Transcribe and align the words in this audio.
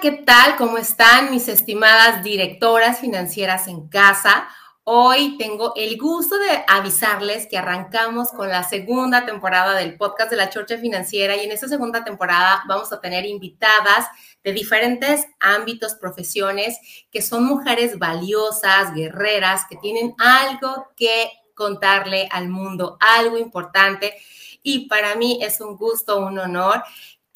¿qué 0.00 0.12
tal? 0.12 0.56
¿Cómo 0.56 0.78
están 0.78 1.30
mis 1.30 1.46
estimadas 1.48 2.24
directoras 2.24 3.00
financieras 3.00 3.68
en 3.68 3.86
casa? 3.88 4.48
Hoy 4.82 5.36
tengo 5.36 5.74
el 5.76 5.98
gusto 5.98 6.38
de 6.38 6.64
avisarles 6.66 7.46
que 7.46 7.58
arrancamos 7.58 8.30
con 8.30 8.48
la 8.48 8.64
segunda 8.64 9.26
temporada 9.26 9.74
del 9.74 9.98
podcast 9.98 10.30
de 10.30 10.38
la 10.38 10.48
Chorcha 10.48 10.78
Financiera 10.78 11.36
y 11.36 11.44
en 11.44 11.52
esta 11.52 11.68
segunda 11.68 12.02
temporada 12.02 12.62
vamos 12.66 12.90
a 12.94 13.00
tener 13.00 13.26
invitadas 13.26 14.06
de 14.42 14.52
diferentes 14.52 15.26
ámbitos, 15.38 15.96
profesiones, 15.96 16.78
que 17.10 17.20
son 17.20 17.44
mujeres 17.44 17.98
valiosas, 17.98 18.94
guerreras, 18.94 19.66
que 19.68 19.76
tienen 19.76 20.14
algo 20.16 20.88
que 20.96 21.30
contarle 21.54 22.26
al 22.32 22.48
mundo, 22.48 22.96
algo 23.00 23.36
importante. 23.36 24.14
Y 24.62 24.88
para 24.88 25.14
mí 25.16 25.40
es 25.42 25.60
un 25.60 25.76
gusto, 25.76 26.20
un 26.20 26.38
honor 26.38 26.82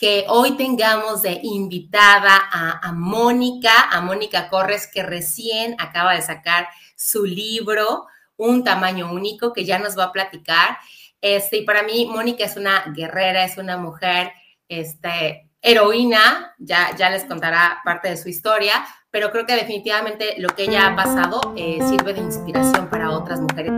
que 0.05 0.27
hoy 0.29 0.51
tengamos 0.59 1.23
de 1.23 1.41
invitada 1.43 2.39
a, 2.53 2.93
Mónica, 2.93 3.89
a 3.91 4.03
Mónica 4.03 4.51
Corres, 4.51 4.87
que 4.87 5.03
recién 5.03 5.77
acaba 5.79 6.13
de 6.13 6.21
sacar 6.21 6.69
su 6.95 7.25
libro, 7.25 8.05
Un 8.37 8.65
tamaño 8.65 9.11
único, 9.11 9.55
que 9.55 9.65
ya 9.65 9.79
nos 9.79 9.99
va 9.99 10.05
a 10.05 10.13
platicar. 10.13 10.77
Este, 11.23 11.57
y 11.57 11.65
para 11.65 11.85
mí, 11.85 12.05
Mónica 12.05 12.45
es 12.45 12.59
una 12.59 12.85
guerrera, 12.95 13.47
es 13.47 13.57
una 13.57 13.79
mujer, 13.79 14.31
este, 14.69 15.49
heroína, 15.63 16.55
ya, 16.59 16.95
ya 16.95 17.09
les 17.09 17.25
contará 17.25 17.81
parte 17.83 18.11
de 18.11 18.19
su 18.19 18.29
historia, 18.29 18.85
pero 19.11 19.31
creo 19.31 19.47
que 19.47 19.57
definitivamente 19.57 20.35
lo 20.37 20.51
que 20.51 20.65
ella 20.65 20.89
ha 20.89 20.97
pasado 20.97 21.55
eh, 21.57 21.79
sirve 21.89 22.13
de 22.13 22.21
inspiración 22.21 22.91
para 22.91 23.11
otras 23.11 23.41
mujeres. 23.41 23.73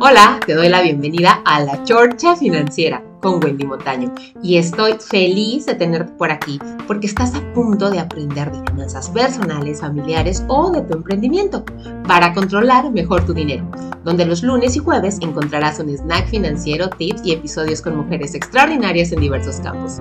Hola, 0.00 0.40
te 0.46 0.54
doy 0.54 0.70
la 0.70 0.80
bienvenida 0.80 1.42
a 1.44 1.60
La 1.60 1.84
Chorcha 1.84 2.36
Financiera 2.36 3.11
con 3.22 3.42
Wendy 3.42 3.64
Montaño 3.64 4.12
y 4.42 4.58
estoy 4.58 4.94
feliz 4.94 5.64
de 5.64 5.76
tenerte 5.76 6.12
por 6.14 6.30
aquí 6.30 6.58
porque 6.86 7.06
estás 7.06 7.34
a 7.34 7.52
punto 7.54 7.88
de 7.88 8.00
aprender 8.00 8.50
de 8.50 8.70
finanzas 8.70 9.08
personales, 9.08 9.80
familiares 9.80 10.44
o 10.48 10.70
de 10.70 10.82
tu 10.82 10.94
emprendimiento 10.94 11.64
para 12.06 12.34
controlar 12.34 12.90
mejor 12.90 13.24
tu 13.24 13.32
dinero, 13.32 13.64
donde 14.04 14.26
los 14.26 14.42
lunes 14.42 14.76
y 14.76 14.80
jueves 14.80 15.18
encontrarás 15.22 15.78
un 15.78 15.88
snack 15.88 16.28
financiero, 16.28 16.90
tips 16.90 17.22
y 17.24 17.32
episodios 17.32 17.80
con 17.80 17.96
mujeres 17.96 18.34
extraordinarias 18.34 19.12
en 19.12 19.20
diversos 19.20 19.60
campos. 19.60 20.00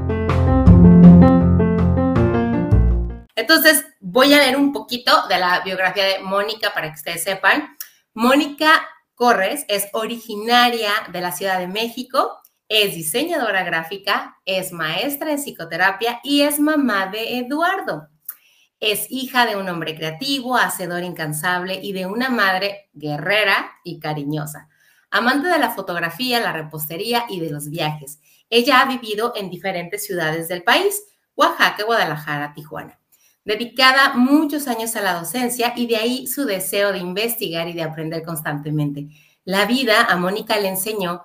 Entonces, 3.36 3.86
voy 4.00 4.34
a 4.34 4.38
leer 4.38 4.58
un 4.58 4.74
poquito 4.74 5.12
de 5.30 5.38
la 5.38 5.62
biografía 5.62 6.06
de 6.06 6.20
Mónica 6.24 6.74
para 6.74 6.88
que 6.88 6.96
ustedes 6.96 7.24
sepan. 7.24 7.78
Mónica 8.14 8.82
Corres 9.14 9.66
es 9.68 9.88
originaria 9.94 10.92
de 11.12 11.22
la 11.22 11.32
Ciudad 11.32 11.60
de 11.60 11.68
México, 11.68 12.41
es 12.74 12.96
diseñadora 12.96 13.66
gráfica, 13.66 14.38
es 14.46 14.72
maestra 14.72 15.32
en 15.32 15.40
psicoterapia 15.40 16.22
y 16.24 16.44
es 16.44 16.58
mamá 16.58 17.08
de 17.08 17.40
Eduardo. 17.40 18.08
Es 18.80 19.08
hija 19.10 19.46
de 19.46 19.58
un 19.58 19.68
hombre 19.68 19.94
creativo, 19.94 20.56
hacedor 20.56 21.04
incansable 21.04 21.82
y 21.84 21.92
de 21.92 22.06
una 22.06 22.30
madre 22.30 22.90
guerrera 22.94 23.74
y 23.84 24.00
cariñosa. 24.00 24.70
Amante 25.10 25.50
de 25.50 25.60
la 25.60 25.72
fotografía, 25.72 26.40
la 26.40 26.54
repostería 26.54 27.26
y 27.28 27.42
de 27.42 27.50
los 27.50 27.70
viajes. 27.70 28.22
Ella 28.50 28.80
ha 28.80 28.86
vivido 28.86 29.34
en 29.36 29.50
diferentes 29.50 30.06
ciudades 30.06 30.48
del 30.48 30.64
país, 30.64 31.04
Oaxaca, 31.36 31.84
Guadalajara, 31.84 32.54
Tijuana 32.54 32.98
dedicada 33.44 34.14
muchos 34.14 34.68
años 34.68 34.96
a 34.96 35.02
la 35.02 35.16
docencia 35.16 35.74
y 35.76 35.88
de 35.88 35.96
ahí 35.96 36.28
su 36.28 36.46
deseo 36.46 36.92
de 36.92 37.00
investigar 37.00 37.68
y 37.68 37.74
de 37.74 37.82
aprender 37.82 38.24
constantemente. 38.24 39.08
La 39.44 39.66
vida 39.66 40.04
a 40.04 40.16
Mónica 40.16 40.60
le 40.60 40.68
enseñó 40.68 41.24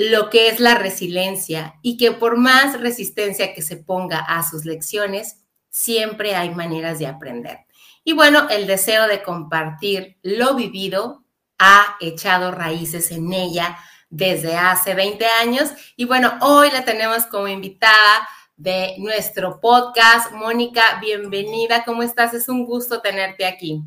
lo 0.00 0.30
que 0.30 0.48
es 0.48 0.60
la 0.60 0.76
resiliencia 0.76 1.74
y 1.82 1.98
que 1.98 2.12
por 2.12 2.38
más 2.38 2.80
resistencia 2.80 3.52
que 3.52 3.60
se 3.60 3.76
ponga 3.76 4.18
a 4.18 4.42
sus 4.42 4.64
lecciones, 4.64 5.42
siempre 5.68 6.34
hay 6.34 6.54
maneras 6.54 6.98
de 6.98 7.06
aprender. 7.06 7.66
Y 8.02 8.14
bueno, 8.14 8.48
el 8.48 8.66
deseo 8.66 9.06
de 9.08 9.22
compartir 9.22 10.16
lo 10.22 10.54
vivido 10.54 11.26
ha 11.58 11.98
echado 12.00 12.50
raíces 12.50 13.10
en 13.10 13.30
ella 13.34 13.76
desde 14.08 14.56
hace 14.56 14.94
20 14.94 15.26
años 15.42 15.68
y 15.96 16.06
bueno, 16.06 16.32
hoy 16.40 16.70
la 16.70 16.86
tenemos 16.86 17.26
como 17.26 17.48
invitada 17.48 18.26
de 18.56 18.94
nuestro 18.96 19.60
podcast. 19.60 20.32
Mónica, 20.32 20.98
bienvenida. 21.02 21.84
¿Cómo 21.84 22.02
estás? 22.02 22.32
Es 22.32 22.48
un 22.48 22.64
gusto 22.64 23.02
tenerte 23.02 23.44
aquí. 23.44 23.82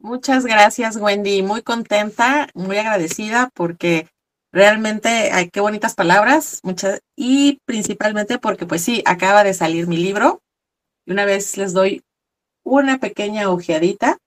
Muchas 0.00 0.44
gracias, 0.44 0.96
Wendy. 0.96 1.42
Muy 1.42 1.62
contenta, 1.62 2.48
muy 2.52 2.78
agradecida 2.78 3.48
porque 3.54 4.08
realmente, 4.52 5.32
hay 5.32 5.50
qué 5.50 5.60
bonitas 5.60 5.94
palabras. 5.94 6.60
Muchas, 6.62 7.00
y 7.16 7.60
principalmente 7.64 8.38
porque, 8.38 8.66
pues 8.66 8.82
sí, 8.82 9.02
acaba 9.06 9.44
de 9.44 9.54
salir 9.54 9.86
mi 9.86 9.96
libro. 9.96 10.40
Y 11.06 11.12
una 11.12 11.24
vez 11.24 11.56
les 11.56 11.72
doy 11.72 12.02
una 12.64 12.98
pequeña 12.98 13.50
ojeadita. 13.50 14.18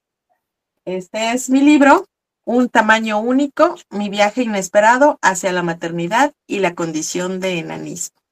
Este 0.85 1.31
es 1.31 1.49
mi 1.49 1.61
libro, 1.61 2.05
Un 2.45 2.67
tamaño 2.67 3.19
único, 3.19 3.75
mi 3.89 4.09
viaje 4.09 4.43
inesperado 4.43 5.17
hacia 5.21 5.53
la 5.53 5.63
maternidad 5.63 6.33
y 6.45 6.59
la 6.59 6.75
condición 6.75 7.39
de 7.39 7.59
enanismo. 7.59 8.23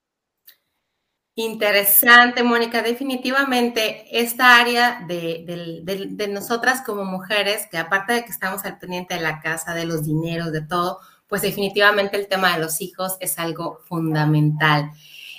Interesante, 1.35 2.43
Mónica. 2.43 2.81
Definitivamente, 2.81 4.05
esta 4.19 4.57
área 4.59 5.05
de, 5.07 6.27
nosotras 6.29 6.81
como 6.85 7.05
mujeres, 7.05 7.67
que 7.71 7.77
aparte 7.77 8.13
de 8.13 8.25
que 8.25 8.31
estamos 8.31 8.65
al 8.65 8.77
pendiente 8.77 9.13
de 9.13 9.21
la 9.21 9.39
casa, 9.39 9.73
de 9.73 9.85
los 9.85 10.03
dineros, 10.05 10.51
de 10.51 10.61
todo, 10.61 10.99
pues 11.31 11.43
definitivamente 11.43 12.17
el 12.17 12.27
tema 12.27 12.53
de 12.53 12.59
los 12.59 12.81
hijos 12.81 13.15
es 13.21 13.39
algo 13.39 13.79
fundamental. 13.87 14.91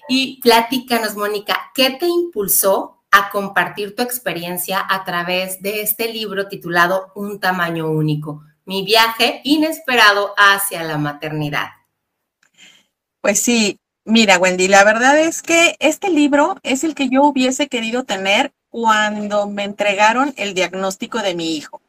Y 0.08 0.40
platícanos, 0.40 1.16
Mónica, 1.16 1.70
¿qué 1.74 1.90
te 1.90 2.06
impulsó 2.06 3.02
a 3.10 3.28
compartir 3.28 3.94
tu 3.94 4.02
experiencia 4.02 4.82
a 4.88 5.04
través 5.04 5.60
de 5.60 5.82
este 5.82 6.10
libro 6.10 6.48
titulado 6.48 7.12
Un 7.14 7.40
tamaño 7.40 7.90
único? 7.90 8.42
Mi 8.64 8.86
viaje 8.86 9.42
inesperado 9.44 10.32
hacia 10.38 10.82
la 10.82 10.96
maternidad. 10.96 11.68
Pues 13.20 13.40
sí, 13.40 13.78
Mira, 14.04 14.38
Wendy, 14.38 14.68
la 14.68 14.82
verdad 14.84 15.18
es 15.18 15.42
que 15.42 15.76
este 15.78 16.08
libro 16.08 16.56
es 16.62 16.84
el 16.84 16.94
que 16.94 17.10
yo 17.10 17.22
hubiese 17.22 17.68
querido 17.68 18.02
tener 18.04 18.54
cuando 18.70 19.46
me 19.46 19.64
entregaron 19.64 20.32
el 20.38 20.54
diagnóstico 20.54 21.18
de 21.18 21.34
mi 21.34 21.54
hijo. 21.54 21.81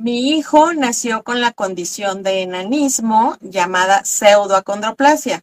Mi 0.00 0.30
hijo 0.30 0.72
nació 0.74 1.24
con 1.24 1.40
la 1.40 1.50
condición 1.50 2.22
de 2.22 2.42
enanismo 2.42 3.36
llamada 3.40 4.04
pseudoacondroplasia. 4.04 5.42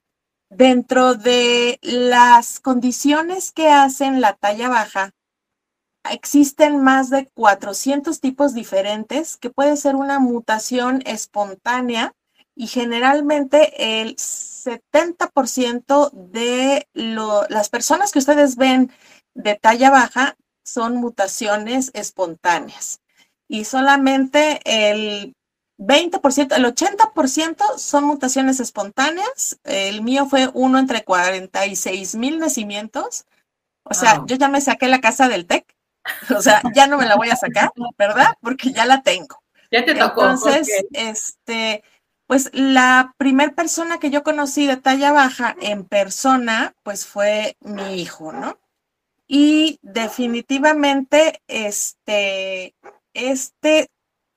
Dentro 0.50 1.16
de 1.16 1.78
las 1.82 2.62
condiciones 2.62 3.52
que 3.52 3.68
hacen 3.68 4.22
la 4.22 4.32
talla 4.32 4.70
baja, 4.70 5.12
existen 6.10 6.82
más 6.82 7.10
de 7.10 7.26
400 7.34 8.22
tipos 8.22 8.54
diferentes 8.54 9.36
que 9.36 9.50
puede 9.50 9.76
ser 9.76 9.98
una 9.98 10.20
mutación 10.20 11.02
espontánea 11.06 12.14
y 12.56 12.68
generalmente 12.68 14.02
el 14.02 14.16
70% 14.16 16.12
de 16.14 16.88
las 17.50 17.68
personas 17.68 18.14
que 18.14 18.20
ustedes 18.20 18.56
ven 18.56 18.90
de 19.34 19.56
talla 19.56 19.90
baja 19.90 20.38
son 20.64 20.96
mutaciones 20.96 21.92
espontáneas 21.94 23.02
y 23.48 23.66
solamente 23.66 24.60
el 24.66 25.36
20%, 25.78 26.56
el 26.56 26.66
80% 26.66 27.78
son 27.78 28.06
mutaciones 28.06 28.60
espontáneas. 28.60 29.60
El 29.64 30.02
mío 30.02 30.26
fue 30.26 30.50
uno 30.54 30.80
entre 30.80 31.04
46 31.04 32.16
mil 32.16 32.40
nacimientos. 32.40 33.26
O 33.84 33.94
sea, 33.94 34.24
yo 34.26 34.36
ya 34.36 34.48
me 34.48 34.62
saqué 34.62 34.88
la 34.88 35.02
casa 35.02 35.28
del 35.28 35.46
TEC. 35.46 35.66
O 36.38 36.42
sea, 36.42 36.62
ya 36.76 36.86
no 36.86 36.98
me 36.98 37.08
la 37.08 37.16
voy 37.16 37.30
a 37.30 37.36
sacar, 37.36 37.72
¿verdad? 37.98 38.36
Porque 38.40 38.72
ya 38.72 38.86
la 38.86 39.02
tengo. 39.02 39.42
Ya 39.72 39.84
te 39.84 39.96
tocó. 39.96 40.22
Entonces, 40.22 40.86
este, 40.92 41.84
pues 42.28 42.52
la 42.54 43.16
primer 43.18 43.56
persona 43.56 44.00
que 44.00 44.12
yo 44.12 44.24
conocí 44.24 44.68
de 44.68 44.78
talla 44.78 45.12
baja 45.12 45.56
en 45.60 45.84
persona, 45.84 46.76
pues 46.84 47.08
fue 47.08 47.58
mi 47.60 48.00
hijo, 48.00 48.32
¿no? 48.32 48.60
Y 49.28 49.80
definitivamente 49.82 51.42
este, 51.48 52.76
este 53.16 53.88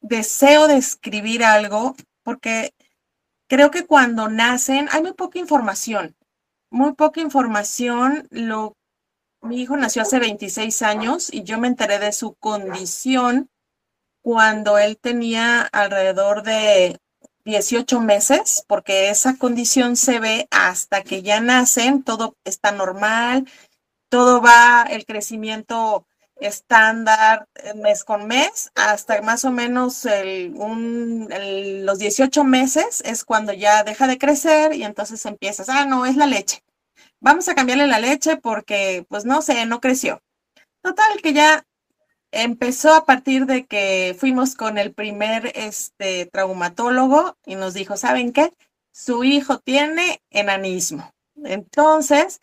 deseo 0.01 0.67
de 0.67 0.77
escribir 0.77 1.45
algo, 1.45 1.95
porque 2.23 2.73
creo 3.49 3.71
que 3.71 3.87
cuando 3.87 4.29
nacen 4.29 4.89
hay 4.91 5.03
muy 5.03 5.13
poca 5.13 5.39
información, 5.39 6.17
muy 6.71 6.95
poca 6.95 7.21
información. 7.21 8.27
Lo, 8.31 8.75
mi 9.43 9.61
hijo 9.61 9.77
nació 9.77 10.03
hace 10.03 10.19
26 10.19 10.83
años 10.83 11.33
y 11.33 11.43
yo 11.43 11.59
me 11.59 11.69
enteré 11.69 11.99
de 11.99 12.13
su 12.13 12.35
condición 12.35 13.51
cuando 14.23 14.79
él 14.79 14.99
tenía 14.99 15.63
alrededor 15.63 16.43
de 16.43 16.99
18 17.45 18.01
meses, 18.01 18.65
porque 18.67 19.09
esa 19.09 19.39
condición 19.39 19.97
se 19.97 20.21
ve 20.21 20.49
hasta 20.51 21.03
que 21.03 21.23
ya 21.23 21.41
nacen, 21.41 22.03
todo 22.03 22.37
está 22.45 22.73
normal, 22.73 23.49
todo 24.11 24.43
va, 24.43 24.87
el 24.91 25.07
crecimiento 25.07 26.07
estándar 26.41 27.49
eh, 27.55 27.75
mes 27.75 28.05
con 28.05 28.27
mes, 28.27 28.71
hasta 28.75 29.21
más 29.23 29.45
o 29.45 29.51
menos 29.51 30.07
los 30.07 31.99
18 31.99 32.45
meses 32.45 33.03
es 33.05 33.25
cuando 33.25 33.53
ya 33.53 33.85
deja 33.85 34.07
de 34.07 34.19
crecer 34.19 34.75
y 34.75 34.85
entonces 34.85 35.25
empiezas, 35.27 35.69
ah, 35.69 35.85
no, 35.85 36.07
es 36.07 36.17
la 36.17 36.27
leche. 36.27 36.63
vamos 37.21 37.49
a 37.49 37.55
cambiarle 37.55 37.87
la 37.87 38.01
leche 38.01 38.37
porque, 38.37 39.05
pues 39.09 39.25
no 39.25 39.43
sé, 39.43 39.67
no 39.67 39.81
creció. 39.81 40.23
Total, 40.83 41.21
que 41.23 41.33
ya 41.33 41.65
empezó 42.31 42.95
a 42.95 43.05
partir 43.05 43.47
de 43.47 43.67
que 43.67 44.17
fuimos 44.19 44.55
con 44.55 44.79
el 44.79 44.93
primer 44.95 45.53
este, 45.55 46.27
traumatólogo 46.27 47.37
y 47.47 47.57
nos 47.57 47.75
dijo, 47.75 47.97
¿saben 47.97 48.33
qué? 48.33 48.53
Su 48.93 49.25
hijo 49.25 49.59
tiene 49.59 50.23
enanismo. 50.31 51.13
Entonces, 51.45 52.41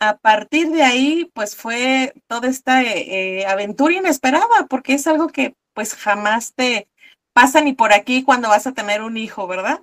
a 0.00 0.18
partir 0.18 0.70
de 0.70 0.82
ahí, 0.82 1.30
pues 1.34 1.56
fue 1.56 2.14
toda 2.26 2.48
esta 2.48 2.82
eh, 2.82 3.40
eh, 3.40 3.46
aventura 3.46 3.94
inesperada, 3.94 4.66
porque 4.68 4.94
es 4.94 5.06
algo 5.06 5.28
que 5.28 5.54
pues 5.74 5.94
jamás 5.94 6.54
te 6.54 6.88
pasa 7.32 7.60
ni 7.60 7.74
por 7.74 7.92
aquí 7.92 8.24
cuando 8.24 8.48
vas 8.48 8.66
a 8.66 8.72
tener 8.72 9.02
un 9.02 9.16
hijo, 9.16 9.46
¿verdad? 9.46 9.82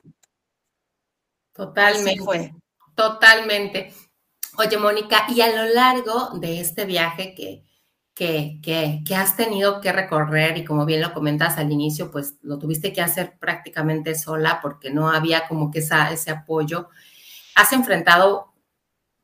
Totalmente. 1.53 2.55
Totalmente. 2.95 3.93
Oye, 4.57 4.77
Mónica, 4.77 5.25
y 5.29 5.41
a 5.41 5.55
lo 5.55 5.73
largo 5.73 6.31
de 6.39 6.59
este 6.59 6.85
viaje 6.85 7.33
que, 7.33 7.63
que, 8.13 8.59
que, 9.05 9.15
has 9.15 9.35
tenido 9.35 9.81
que 9.81 9.91
recorrer 9.91 10.57
y 10.57 10.63
como 10.63 10.85
bien 10.85 11.01
lo 11.01 11.13
comentas 11.13 11.57
al 11.57 11.71
inicio, 11.71 12.11
pues 12.11 12.35
lo 12.41 12.59
tuviste 12.59 12.93
que 12.93 13.01
hacer 13.01 13.37
prácticamente 13.39 14.13
sola 14.13 14.59
porque 14.61 14.91
no 14.91 15.09
había 15.09 15.47
como 15.47 15.71
que 15.71 15.79
esa, 15.79 16.11
ese 16.11 16.29
apoyo, 16.31 16.89
has 17.55 17.73
enfrentado, 17.73 18.52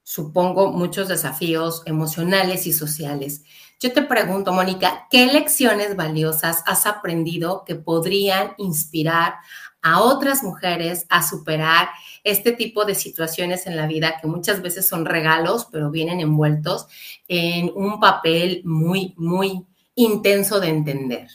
supongo, 0.09 0.71
muchos 0.71 1.07
desafíos 1.07 1.83
emocionales 1.85 2.65
y 2.65 2.73
sociales. 2.73 3.43
Yo 3.79 3.93
te 3.93 4.01
pregunto, 4.01 4.51
Mónica, 4.51 5.05
¿qué 5.11 5.27
lecciones 5.27 5.95
valiosas 5.95 6.63
has 6.65 6.87
aprendido 6.87 7.63
que 7.63 7.75
podrían 7.75 8.53
inspirar 8.57 9.35
a 9.83 10.01
otras 10.01 10.41
mujeres 10.41 11.05
a 11.09 11.21
superar 11.21 11.89
este 12.23 12.53
tipo 12.53 12.85
de 12.85 12.95
situaciones 12.95 13.67
en 13.67 13.75
la 13.75 13.85
vida 13.85 14.15
que 14.19 14.25
muchas 14.25 14.63
veces 14.63 14.87
son 14.87 15.05
regalos, 15.05 15.67
pero 15.71 15.91
vienen 15.91 16.21
envueltos 16.21 16.87
en 17.27 17.71
un 17.75 17.99
papel 17.99 18.63
muy, 18.65 19.13
muy 19.15 19.63
intenso 19.93 20.59
de 20.59 20.69
entender. 20.69 21.27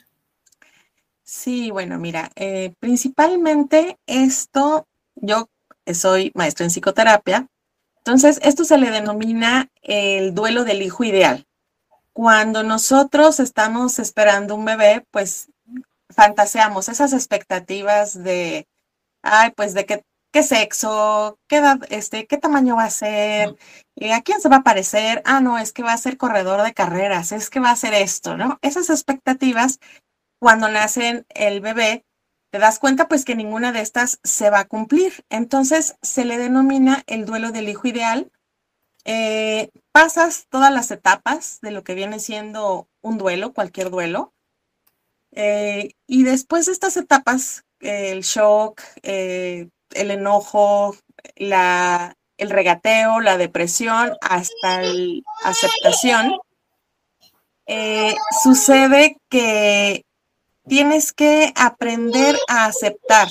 Sí, 1.23 1.71
bueno, 1.71 2.01
mira, 2.01 2.33
eh, 2.35 2.75
principalmente 2.81 3.99
esto, 4.05 4.89
yo 5.15 5.49
soy 5.93 6.33
maestro 6.35 6.65
en 6.65 6.71
psicoterapia, 6.71 7.49
entonces 8.07 8.39
esto 8.43 8.65
se 8.65 8.77
le 8.77 8.91
denomina 8.91 9.71
el 9.81 10.35
duelo 10.35 10.65
del 10.65 10.83
hijo 10.83 11.05
ideal. 11.05 11.47
Cuando 12.13 12.63
nosotros 12.63 13.41
estamos 13.41 13.99
esperando 13.99 14.55
un 14.55 14.67
bebé, 14.67 15.07
pues 15.11 15.49
fantaseamos 16.11 16.91
esas 16.91 17.15
expectativas 17.15 18.23
de, 18.23 18.69
ay, 19.23 19.53
pues 19.57 19.73
de 19.73 19.87
qué, 19.87 20.05
qué 20.33 20.43
sexo, 20.43 21.39
qué 21.49 21.57
edad, 21.57 21.79
este, 21.89 22.27
qué 22.27 22.37
tamaño 22.37 22.77
va 22.77 22.85
a 22.85 22.91
ser, 22.91 23.57
eh, 23.97 24.13
a 24.13 24.21
quién 24.21 24.39
se 24.39 24.51
va 24.51 24.57
a 24.57 24.65
parecer, 24.65 25.23
ah, 25.25 25.41
no, 25.41 25.57
es 25.57 25.73
que 25.73 25.83
va 25.83 25.95
a 25.95 25.97
ser 25.97 26.19
corredor 26.19 26.63
de 26.63 26.75
carreras, 26.75 27.33
es 27.33 27.49
que 27.49 27.59
va 27.59 27.71
a 27.71 27.77
ser 27.77 27.95
esto, 27.95 28.37
¿no? 28.37 28.59
Esas 28.61 28.91
expectativas, 28.91 29.81
cuando 30.39 30.69
nacen 30.69 31.25
el 31.31 31.63
bebé, 31.63 32.05
te 32.55 32.61
das 32.61 32.79
cuenta 32.79 33.09
pues 33.09 33.25
que 33.25 33.35
ninguna 33.35 33.73
de 33.73 33.81
estas 33.81 34.21
se 34.23 34.49
va 34.49 34.61
a 34.61 34.65
cumplir. 34.65 35.25
Entonces 35.29 35.97
se 36.03 36.25
le 36.25 36.39
denomina 36.39 37.03
el 37.09 37.25
duelo 37.25 37.51
del 37.51 37.69
hijo 37.69 37.89
ideal. 37.89 38.31
Eh, 39.05 39.71
pasas 39.91 40.47
todas 40.51 40.73
las 40.73 40.93
etapas 40.93 41.59
de 41.63 41.73
lo 41.73 41.83
que 41.83 41.97
viene 41.97 42.21
siendo 42.21 42.87
un 43.03 43.19
duelo, 43.19 43.53
cualquier 43.53 43.91
duelo, 43.91 44.33
eh, 45.33 45.95
y 46.07 46.23
después 46.23 46.67
de 46.67 46.73
estas 46.73 46.97
etapas, 46.97 47.65
el 47.81 48.21
shock, 48.21 48.81
eh, 49.03 49.69
el 49.91 50.13
enojo, 50.13 50.95
la, 51.35 52.17
el 52.39 52.51
regateo, 52.51 53.19
la 53.19 53.37
depresión, 53.37 54.17
hasta 54.21 54.81
la 54.81 55.23
aceptación, 55.43 56.39
eh, 57.67 58.15
sucede 58.45 59.17
que 59.29 60.05
tienes 60.67 61.13
que 61.13 61.53
aprender 61.57 62.37
a 62.49 62.67
aceptar. 62.67 63.29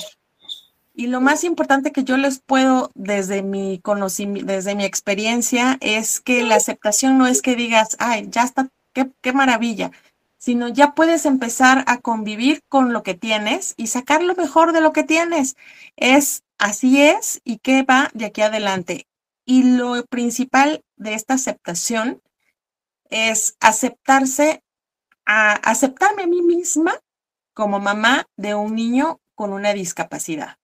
Y 0.94 1.08
lo 1.08 1.20
más 1.20 1.42
importante 1.42 1.90
que 1.90 2.04
yo 2.04 2.16
les 2.16 2.38
puedo 2.38 2.90
desde 2.94 3.42
mi 3.42 3.80
conocimiento, 3.80 4.52
desde 4.52 4.76
mi 4.76 4.84
experiencia, 4.84 5.76
es 5.80 6.20
que 6.20 6.44
la 6.44 6.54
aceptación 6.54 7.18
no 7.18 7.26
es 7.26 7.42
que 7.42 7.56
digas, 7.56 7.96
ay, 7.98 8.28
ya 8.30 8.44
está, 8.44 8.68
qué, 8.92 9.10
qué 9.20 9.32
maravilla 9.32 9.90
sino 10.44 10.68
ya 10.68 10.94
puedes 10.94 11.24
empezar 11.24 11.84
a 11.86 12.02
convivir 12.02 12.62
con 12.68 12.92
lo 12.92 13.02
que 13.02 13.14
tienes 13.14 13.72
y 13.78 13.86
sacar 13.86 14.22
lo 14.22 14.34
mejor 14.34 14.74
de 14.74 14.82
lo 14.82 14.92
que 14.92 15.02
tienes. 15.02 15.56
Es 15.96 16.42
así 16.58 17.00
es 17.00 17.40
y 17.44 17.60
qué 17.60 17.82
va 17.82 18.10
de 18.12 18.26
aquí 18.26 18.42
adelante. 18.42 19.06
Y 19.46 19.62
lo 19.78 20.04
principal 20.04 20.84
de 20.96 21.14
esta 21.14 21.32
aceptación 21.32 22.20
es 23.08 23.56
aceptarse, 23.58 24.62
a 25.24 25.52
aceptarme 25.52 26.24
a 26.24 26.26
mí 26.26 26.42
misma 26.42 27.00
como 27.54 27.80
mamá 27.80 28.26
de 28.36 28.54
un 28.54 28.74
niño 28.74 29.20
con 29.34 29.52
una 29.52 29.72
discapacidad. 29.72 30.58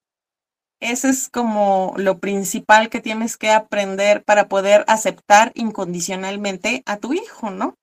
Eso 0.79 1.07
es 1.07 1.29
como 1.29 1.93
lo 1.97 2.19
principal 2.19 2.89
que 2.89 3.01
tienes 3.01 3.37
que 3.37 3.51
aprender 3.51 4.23
para 4.23 4.47
poder 4.47 4.83
aceptar 4.87 5.51
incondicionalmente 5.55 6.83
a 6.85 6.97
tu 6.97 7.13
hijo, 7.13 7.51
¿no? 7.51 7.75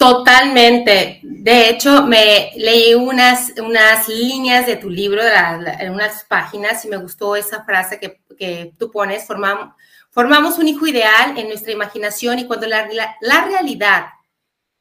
Totalmente. 0.00 1.20
De 1.22 1.68
hecho, 1.68 2.06
me 2.06 2.52
leí 2.56 2.94
unas, 2.94 3.52
unas 3.58 4.08
líneas 4.08 4.64
de 4.64 4.76
tu 4.76 4.88
libro, 4.88 5.20
en 5.22 5.92
unas 5.92 6.24
páginas, 6.24 6.82
y 6.86 6.88
me 6.88 6.96
gustó 6.96 7.36
esa 7.36 7.64
frase 7.64 8.00
que, 8.00 8.72
tú 8.78 8.90
pones, 8.90 9.26
formamos, 9.26 9.74
formamos 10.10 10.56
un 10.56 10.68
hijo 10.68 10.86
ideal 10.86 11.36
en 11.36 11.48
nuestra 11.48 11.72
imaginación 11.72 12.38
y 12.38 12.46
cuando 12.46 12.66
la, 12.66 12.88
la, 13.20 13.44
realidad 13.44 14.06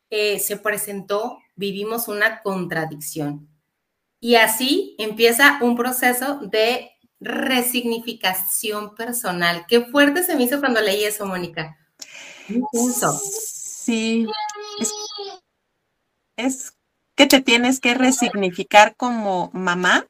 eh, 0.09 0.39
se 0.39 0.57
presentó, 0.57 1.39
vivimos 1.55 2.07
una 2.07 2.41
contradicción. 2.41 3.47
Y 4.19 4.35
así 4.35 4.95
empieza 4.97 5.59
un 5.61 5.75
proceso 5.75 6.39
de 6.41 6.91
resignificación 7.19 8.95
personal. 8.95 9.65
Qué 9.67 9.85
fuerte 9.85 10.23
se 10.23 10.35
me 10.35 10.43
hizo 10.43 10.59
cuando 10.59 10.81
leí 10.81 11.03
eso, 11.03 11.25
Mónica. 11.25 11.77
Sí, 13.21 14.25
es, 16.37 16.73
que 17.15 17.27
te 17.27 17.41
tienes 17.41 17.79
que 17.79 17.93
resignificar 17.95 18.95
como 18.95 19.49
mamá, 19.53 20.07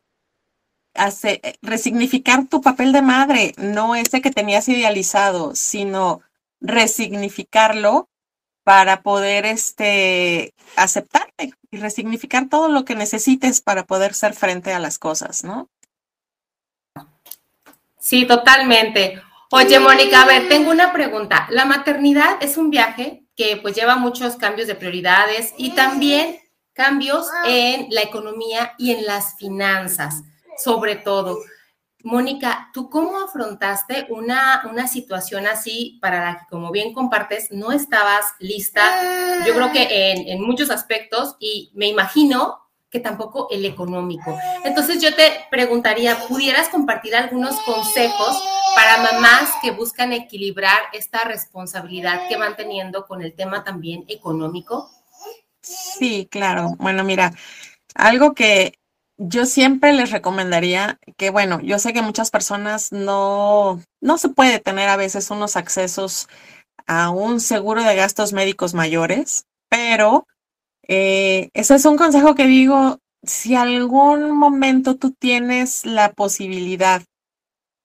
hace, 0.94 1.42
resignificar 1.62 2.48
tu 2.48 2.62
papel 2.62 2.92
de 2.92 3.02
madre, 3.02 3.54
no 3.58 3.96
ese 3.96 4.22
que 4.22 4.32
tenías 4.32 4.70
idealizado, 4.70 5.56
sino 5.56 6.22
resignificarlo 6.62 8.10
para 8.64 9.02
poder 9.02 9.46
este, 9.46 10.54
aceptarte 10.76 11.54
y 11.72 11.78
resignificar 11.78 12.50
todo 12.50 12.70
lo 12.70 12.86
que 12.86 12.96
necesites 12.96 13.62
para 13.62 13.86
poder 13.86 14.14
ser 14.14 14.34
frente 14.34 14.74
a 14.74 14.80
las 14.80 15.00
cosas, 15.00 15.44
¿no? 15.44 15.70
Sí, 18.00 18.26
totalmente. 18.26 19.22
Oye, 19.52 19.80
Mónica, 19.80 20.22
a 20.22 20.26
ver, 20.26 20.48
tengo 20.48 20.72
una 20.72 20.94
pregunta. 20.94 21.48
La 21.50 21.66
maternidad 21.66 22.38
es 22.42 22.58
un 22.58 22.70
viaje 22.70 23.24
que 23.36 23.58
pues 23.58 23.76
lleva 23.76 23.96
muchos 23.96 24.36
cambios 24.36 24.68
de 24.68 24.76
prioridades 24.76 25.54
y 25.58 25.72
también 25.72 26.38
cambios 26.74 27.28
en 27.46 27.88
la 27.90 28.02
economía 28.02 28.74
y 28.78 28.92
en 28.92 29.06
las 29.06 29.36
finanzas, 29.38 30.22
sobre 30.58 30.96
todo. 30.96 31.40
Mónica, 32.04 32.70
¿tú 32.74 32.90
cómo 32.90 33.20
afrontaste 33.20 34.08
una, 34.10 34.64
una 34.70 34.88
situación 34.88 35.48
así 35.48 36.00
para 36.02 36.24
la 36.24 36.40
que, 36.40 36.46
como 36.50 36.72
bien 36.72 36.94
compartes, 36.94 37.52
no 37.52 37.72
estabas 37.72 38.26
lista? 38.40 38.82
Yo 39.46 39.54
creo 39.54 39.72
que 39.72 40.12
en, 40.12 40.28
en 40.28 40.42
muchos 40.42 40.70
aspectos 40.70 41.36
y 41.40 41.72
me 41.74 41.88
imagino 41.88 42.70
que 42.90 43.00
tampoco 43.00 43.48
el 43.52 43.66
económico. 43.66 44.36
Entonces 44.64 45.02
yo 45.02 45.14
te 45.16 45.46
preguntaría, 45.52 46.18
¿pudieras 46.28 46.70
compartir 46.70 47.16
algunos 47.16 47.60
consejos 47.62 48.42
para 48.76 48.98
mamás 49.12 49.52
que 49.62 49.72
buscan 49.72 50.14
equilibrar 50.14 50.80
esta 50.94 51.24
responsabilidad 51.24 52.28
que 52.28 52.38
van 52.38 52.56
teniendo 52.56 53.06
con 53.06 53.22
el 53.22 53.34
tema 53.34 53.64
también 53.64 54.06
económico? 54.08 54.90
Sí, 55.62 56.28
claro. 56.32 56.76
Bueno, 56.80 57.04
mira, 57.04 57.32
algo 57.94 58.34
que 58.34 58.80
yo 59.20 59.46
siempre 59.46 59.92
les 59.92 60.12
recomendaría, 60.12 60.98
que 61.18 61.30
bueno, 61.30 61.60
yo 61.62 61.78
sé 61.78 61.92
que 61.92 62.02
muchas 62.02 62.32
personas 62.32 62.92
no, 62.94 63.82
no 64.02 64.18
se 64.18 64.30
puede 64.30 64.60
tener 64.60 64.88
a 64.88 64.96
veces 64.96 65.30
unos 65.30 65.58
accesos 65.58 66.30
a 66.88 67.10
un 67.10 67.42
seguro 67.42 67.84
de 67.84 67.96
gastos 67.96 68.32
médicos 68.32 68.74
mayores, 68.74 69.46
pero 69.70 70.26
eh, 70.88 71.50
ese 71.54 71.76
es 71.76 71.86
un 71.86 71.98
consejo 71.98 72.34
que 72.34 72.46
digo, 72.48 73.00
si 73.22 73.56
algún 73.56 74.32
momento 74.32 74.96
tú 74.96 75.12
tienes 75.12 75.86
la 75.86 76.14
posibilidad 76.14 77.04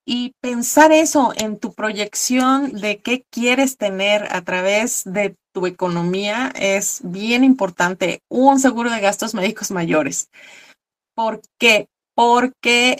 y 0.05 0.33
pensar 0.39 0.93
eso 0.93 1.33
en 1.35 1.59
tu 1.59 1.73
proyección 1.73 2.71
de 2.71 2.99
qué 2.99 3.25
quieres 3.29 3.75
tener 3.75 4.33
a 4.33 4.41
través 4.41 5.03
de 5.03 5.35
tu 5.51 5.67
economía 5.67 6.53
es 6.55 7.01
bien 7.03 7.43
importante. 7.43 8.21
Un 8.29 8.59
seguro 8.59 8.89
de 8.89 9.01
gastos 9.01 9.33
médicos 9.33 9.71
mayores. 9.71 10.29
¿Por 11.15 11.41
qué? 11.57 11.87
Porque 12.13 12.99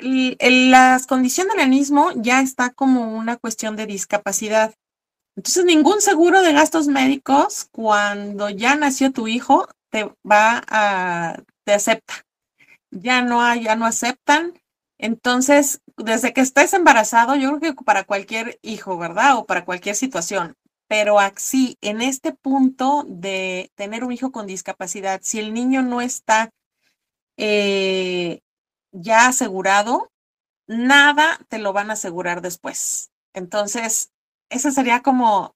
la 0.00 1.00
condición 1.08 1.48
del 1.48 1.60
enanismo 1.60 2.10
ya 2.16 2.40
está 2.40 2.70
como 2.70 3.16
una 3.16 3.36
cuestión 3.36 3.76
de 3.76 3.86
discapacidad. 3.86 4.74
Entonces, 5.36 5.64
ningún 5.64 6.00
seguro 6.00 6.42
de 6.42 6.52
gastos 6.52 6.86
médicos, 6.86 7.68
cuando 7.72 8.50
ya 8.50 8.76
nació 8.76 9.12
tu 9.12 9.26
hijo, 9.26 9.66
te 9.90 10.04
va 10.28 10.62
a, 10.68 11.42
te 11.64 11.72
acepta. 11.72 12.24
Ya 12.90 13.22
no 13.22 13.54
ya 13.56 13.74
no 13.74 13.86
aceptan. 13.86 14.54
Entonces, 14.98 15.80
desde 15.96 16.32
que 16.32 16.40
estés 16.40 16.72
embarazado, 16.72 17.34
yo 17.34 17.58
creo 17.58 17.74
que 17.74 17.84
para 17.84 18.04
cualquier 18.04 18.58
hijo, 18.62 18.96
¿verdad? 18.96 19.38
O 19.38 19.46
para 19.46 19.64
cualquier 19.64 19.96
situación. 19.96 20.54
Pero 20.88 21.18
así, 21.18 21.76
en 21.80 22.00
este 22.00 22.32
punto 22.32 23.04
de 23.08 23.72
tener 23.74 24.04
un 24.04 24.12
hijo 24.12 24.30
con 24.30 24.46
discapacidad, 24.46 25.20
si 25.22 25.40
el 25.40 25.52
niño 25.52 25.82
no 25.82 26.00
está 26.00 26.50
eh, 27.36 28.40
ya 28.92 29.28
asegurado, 29.28 30.10
nada 30.66 31.38
te 31.48 31.58
lo 31.58 31.72
van 31.72 31.90
a 31.90 31.94
asegurar 31.94 32.40
después. 32.40 33.10
Entonces, 33.32 34.12
esa 34.50 34.70
sería 34.70 35.02
como 35.02 35.54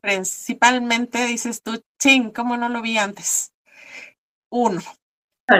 principalmente, 0.00 1.26
dices 1.26 1.62
tú, 1.62 1.82
ching, 1.98 2.30
¿cómo 2.30 2.56
no 2.56 2.68
lo 2.68 2.82
vi 2.82 2.98
antes? 2.98 3.52
Uno. 4.50 4.80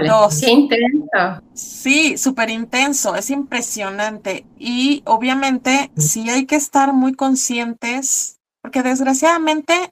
Dos. 0.06 0.40
Qué 0.40 0.50
intenso. 0.50 1.42
Sí, 1.54 2.16
súper 2.16 2.50
intenso, 2.50 3.14
es 3.14 3.30
impresionante. 3.30 4.46
Y 4.58 5.02
obviamente 5.06 5.90
sí 5.96 6.30
hay 6.30 6.46
que 6.46 6.56
estar 6.56 6.92
muy 6.92 7.14
conscientes, 7.14 8.40
porque 8.62 8.82
desgraciadamente 8.82 9.90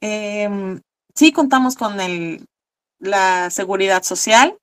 em, 0.00 0.80
sí 1.14 1.32
contamos 1.32 1.74
con 1.74 2.00
el, 2.00 2.46
la 2.98 3.50
seguridad 3.50 4.02
social, 4.02 4.56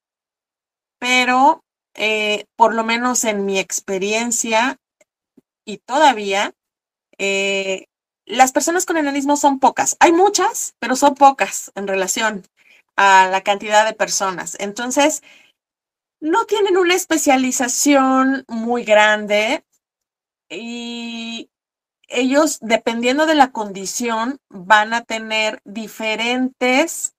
pero 1.05 1.63
eh, 1.93 2.45
por 2.55 2.73
lo 2.73 2.83
menos 2.83 3.25
en 3.25 3.45
mi 3.45 3.59
experiencia 3.59 4.77
y 5.63 5.77
todavía, 5.77 6.55
eh, 7.19 7.85
las 8.25 8.51
personas 8.51 8.87
con 8.87 8.97
enanismo 8.97 9.37
son 9.37 9.59
pocas. 9.59 9.97
Hay 9.99 10.11
muchas, 10.11 10.73
pero 10.79 10.95
son 10.95 11.13
pocas 11.13 11.71
en 11.75 11.87
relación 11.87 12.43
a 12.95 13.27
la 13.29 13.41
cantidad 13.41 13.85
de 13.85 13.93
personas. 13.93 14.57
Entonces, 14.59 15.21
no 16.19 16.45
tienen 16.45 16.75
una 16.75 16.95
especialización 16.95 18.43
muy 18.47 18.83
grande 18.83 19.63
y 20.49 21.51
ellos, 22.07 22.57
dependiendo 22.61 23.27
de 23.27 23.35
la 23.35 23.51
condición, 23.51 24.39
van 24.49 24.95
a 24.95 25.03
tener 25.03 25.61
diferentes 25.65 27.13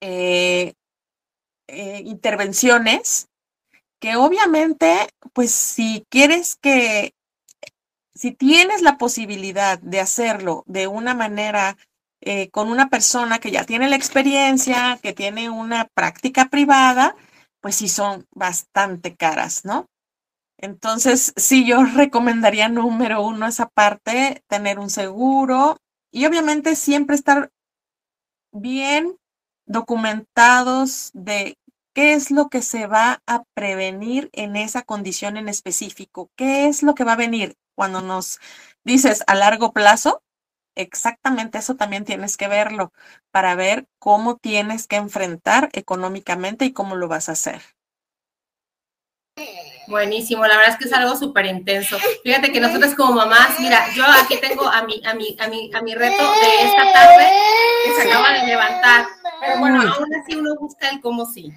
eh, 0.00 0.72
intervenciones 1.68 3.28
que 4.00 4.16
obviamente, 4.16 5.08
pues 5.32 5.52
si 5.52 6.04
quieres 6.10 6.56
que, 6.56 7.14
si 8.14 8.32
tienes 8.32 8.82
la 8.82 8.98
posibilidad 8.98 9.78
de 9.78 10.00
hacerlo 10.00 10.64
de 10.66 10.86
una 10.86 11.14
manera 11.14 11.76
eh, 12.20 12.50
con 12.50 12.70
una 12.70 12.88
persona 12.88 13.38
que 13.38 13.50
ya 13.50 13.64
tiene 13.64 13.88
la 13.88 13.96
experiencia, 13.96 14.98
que 15.02 15.12
tiene 15.12 15.50
una 15.50 15.86
práctica 15.94 16.48
privada, 16.48 17.14
pues 17.60 17.76
sí 17.76 17.88
son 17.88 18.26
bastante 18.32 19.16
caras, 19.16 19.64
¿no? 19.64 19.86
Entonces, 20.58 21.32
sí, 21.36 21.66
yo 21.66 21.84
recomendaría 21.96 22.68
número 22.68 23.22
uno 23.22 23.46
esa 23.46 23.68
parte, 23.68 24.42
tener 24.48 24.78
un 24.78 24.90
seguro 24.90 25.78
y 26.10 26.26
obviamente 26.26 26.76
siempre 26.76 27.16
estar 27.16 27.50
bien 28.52 29.16
documentados 29.66 31.10
de 31.14 31.58
¿Qué 31.96 32.12
es 32.12 32.30
lo 32.30 32.50
que 32.50 32.60
se 32.60 32.86
va 32.86 33.22
a 33.26 33.44
prevenir 33.54 34.28
en 34.34 34.54
esa 34.56 34.82
condición 34.82 35.38
en 35.38 35.48
específico? 35.48 36.30
¿Qué 36.36 36.66
es 36.66 36.82
lo 36.82 36.94
que 36.94 37.04
va 37.04 37.14
a 37.14 37.16
venir 37.16 37.56
cuando 37.74 38.02
nos 38.02 38.38
dices 38.84 39.24
a 39.26 39.34
largo 39.34 39.72
plazo? 39.72 40.22
Exactamente 40.74 41.56
eso 41.56 41.76
también 41.76 42.04
tienes 42.04 42.36
que 42.36 42.48
verlo 42.48 42.92
para 43.30 43.54
ver 43.54 43.86
cómo 43.98 44.36
tienes 44.36 44.86
que 44.86 44.96
enfrentar 44.96 45.70
económicamente 45.72 46.66
y 46.66 46.74
cómo 46.74 46.96
lo 46.96 47.08
vas 47.08 47.30
a 47.30 47.32
hacer. 47.32 47.62
Buenísimo, 49.88 50.44
la 50.46 50.56
verdad 50.58 50.74
es 50.74 50.78
que 50.78 50.84
es 50.84 50.92
algo 50.92 51.16
súper 51.16 51.46
intenso. 51.46 51.96
Fíjate 52.22 52.52
que 52.52 52.60
nosotros 52.60 52.94
como 52.94 53.14
mamás, 53.14 53.58
mira, 53.58 53.86
yo 53.94 54.04
aquí 54.04 54.38
tengo 54.38 54.68
a 54.68 54.82
mi, 54.82 55.00
a 55.06 55.14
mi, 55.14 55.34
a 55.40 55.48
mi, 55.48 55.70
a 55.72 55.80
mi 55.80 55.94
reto 55.94 56.22
de 56.22 56.62
esta 56.62 56.92
tarde 56.92 57.26
que 57.84 58.02
se 58.02 58.08
acaba 58.10 58.32
de 58.32 58.46
levantar. 58.46 59.06
Pero 59.40 59.58
bueno, 59.58 59.82
aún 59.82 60.14
así 60.14 60.36
uno 60.36 60.56
busca 60.56 60.88
el 60.88 61.00
cómo 61.00 61.26
sí. 61.26 61.52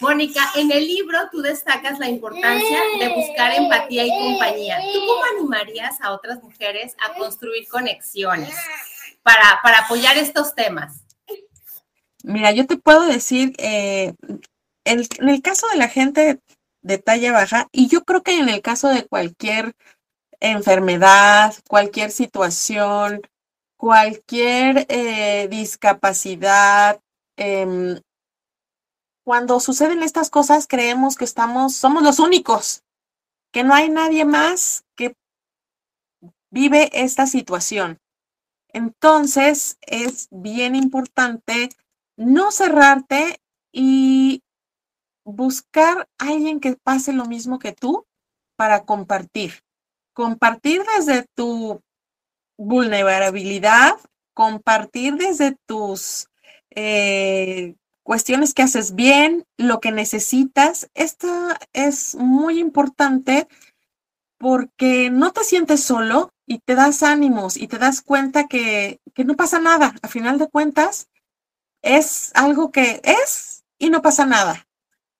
Mónica, 0.00 0.50
en 0.56 0.70
el 0.70 0.86
libro 0.86 1.18
tú 1.30 1.40
destacas 1.42 1.98
la 1.98 2.08
importancia 2.08 2.78
de 2.98 3.14
buscar 3.14 3.52
empatía 3.52 4.04
y 4.04 4.10
compañía. 4.10 4.78
¿Tú 4.92 5.00
cómo 5.06 5.22
animarías 5.36 6.00
a 6.00 6.12
otras 6.12 6.42
mujeres 6.42 6.96
a 7.04 7.14
construir 7.14 7.68
conexiones 7.68 8.54
para, 9.22 9.60
para 9.62 9.80
apoyar 9.80 10.16
estos 10.16 10.54
temas? 10.54 11.04
Mira, 12.22 12.52
yo 12.52 12.66
te 12.66 12.76
puedo 12.76 13.02
decir, 13.02 13.54
eh, 13.58 14.14
en, 14.84 15.02
en 15.18 15.28
el 15.28 15.42
caso 15.42 15.68
de 15.68 15.76
la 15.76 15.88
gente 15.88 16.40
de 16.82 16.98
talla 16.98 17.32
baja, 17.32 17.68
y 17.72 17.88
yo 17.88 18.04
creo 18.04 18.22
que 18.22 18.38
en 18.38 18.48
el 18.48 18.62
caso 18.62 18.88
de 18.88 19.06
cualquier 19.06 19.74
enfermedad, 20.40 21.54
cualquier 21.68 22.10
situación, 22.10 23.22
cualquier 23.76 24.86
eh, 24.88 25.48
discapacidad, 25.50 27.00
em, 27.36 28.00
cuando 29.24 29.58
suceden 29.60 30.02
estas 30.02 30.30
cosas 30.30 30.66
creemos 30.66 31.16
que 31.16 31.24
estamos, 31.24 31.74
somos 31.74 32.02
los 32.02 32.18
únicos, 32.18 32.82
que 33.52 33.64
no 33.64 33.74
hay 33.74 33.88
nadie 33.88 34.24
más 34.24 34.84
que 34.96 35.16
vive 36.50 36.90
esta 36.92 37.26
situación. 37.26 37.98
Entonces 38.68 39.78
es 39.80 40.28
bien 40.30 40.74
importante 40.74 41.70
no 42.16 42.50
cerrarte 42.50 43.40
y 43.72 44.42
buscar 45.24 46.08
a 46.18 46.28
alguien 46.28 46.60
que 46.60 46.76
pase 46.76 47.12
lo 47.12 47.24
mismo 47.24 47.58
que 47.58 47.72
tú 47.72 48.04
para 48.56 48.84
compartir. 48.84 49.62
Compartir 50.12 50.82
desde 50.96 51.26
tu 51.34 51.80
vulnerabilidad, 52.58 53.94
compartir 54.34 55.14
desde 55.14 55.56
tus 55.66 56.28
eh, 56.74 57.76
cuestiones 58.02 58.54
que 58.54 58.62
haces 58.62 58.94
bien, 58.94 59.44
lo 59.56 59.80
que 59.80 59.92
necesitas. 59.92 60.90
Esto 60.94 61.28
es 61.72 62.14
muy 62.14 62.58
importante 62.58 63.48
porque 64.38 65.10
no 65.10 65.32
te 65.32 65.44
sientes 65.44 65.82
solo 65.82 66.30
y 66.46 66.58
te 66.58 66.74
das 66.74 67.02
ánimos 67.02 67.56
y 67.56 67.68
te 67.68 67.78
das 67.78 68.02
cuenta 68.02 68.46
que, 68.46 69.00
que 69.14 69.24
no 69.24 69.34
pasa 69.34 69.58
nada. 69.58 69.94
A 70.02 70.08
final 70.08 70.38
de 70.38 70.48
cuentas, 70.48 71.08
es 71.82 72.30
algo 72.34 72.70
que 72.72 73.00
es 73.04 73.64
y 73.78 73.90
no 73.90 74.02
pasa 74.02 74.24
nada, 74.26 74.66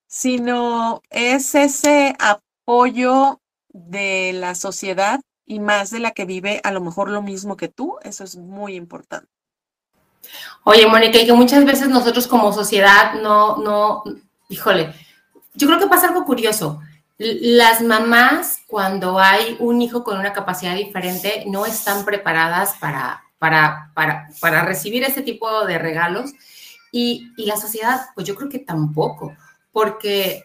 sino 0.07 1.03
es 1.11 1.55
ese 1.55 2.17
apoyo 2.19 3.41
de 3.69 4.33
la 4.33 4.55
sociedad 4.55 5.21
y 5.47 5.61
más 5.61 5.91
de 5.91 6.01
la 6.01 6.13
que 6.13 6.25
vive 6.25 6.61
a 6.65 6.73
lo 6.73 6.81
mejor 6.81 7.11
lo 7.11 7.23
mismo 7.23 7.57
que 7.57 7.69
tú. 7.69 7.99
Eso 8.03 8.25
es 8.25 8.37
muy 8.37 8.75
importante. 8.77 9.29
Oye, 10.65 10.87
Mónica, 10.87 11.19
y 11.19 11.27
que 11.27 11.33
muchas 11.33 11.65
veces 11.65 11.89
nosotros 11.89 12.27
como 12.27 12.53
sociedad 12.53 13.15
no, 13.15 13.59
no, 13.59 14.05
híjole, 14.49 14.95
yo 15.55 15.67
creo 15.67 15.79
que 15.79 15.87
pasa 15.87 16.09
algo 16.09 16.25
curioso. 16.25 16.81
Las 17.19 17.81
mamás, 17.81 18.59
cuando 18.67 19.19
hay 19.19 19.57
un 19.61 19.81
hijo 19.81 20.03
con 20.03 20.19
una 20.19 20.33
capacidad 20.33 20.75
diferente, 20.75 21.45
no 21.47 21.65
están 21.65 22.05
preparadas 22.05 22.75
para, 22.81 23.23
para, 23.39 23.93
para, 23.95 24.29
para 24.41 24.65
recibir 24.65 25.05
ese 25.05 25.23
tipo 25.23 25.65
de 25.67 25.79
regalos. 25.79 26.33
Y, 26.91 27.33
y, 27.37 27.47
la 27.47 27.57
sociedad, 27.57 28.01
pues 28.15 28.27
yo 28.27 28.35
creo 28.37 28.49
que 28.49 28.61
tampoco, 28.61 29.37
porque 29.73 30.45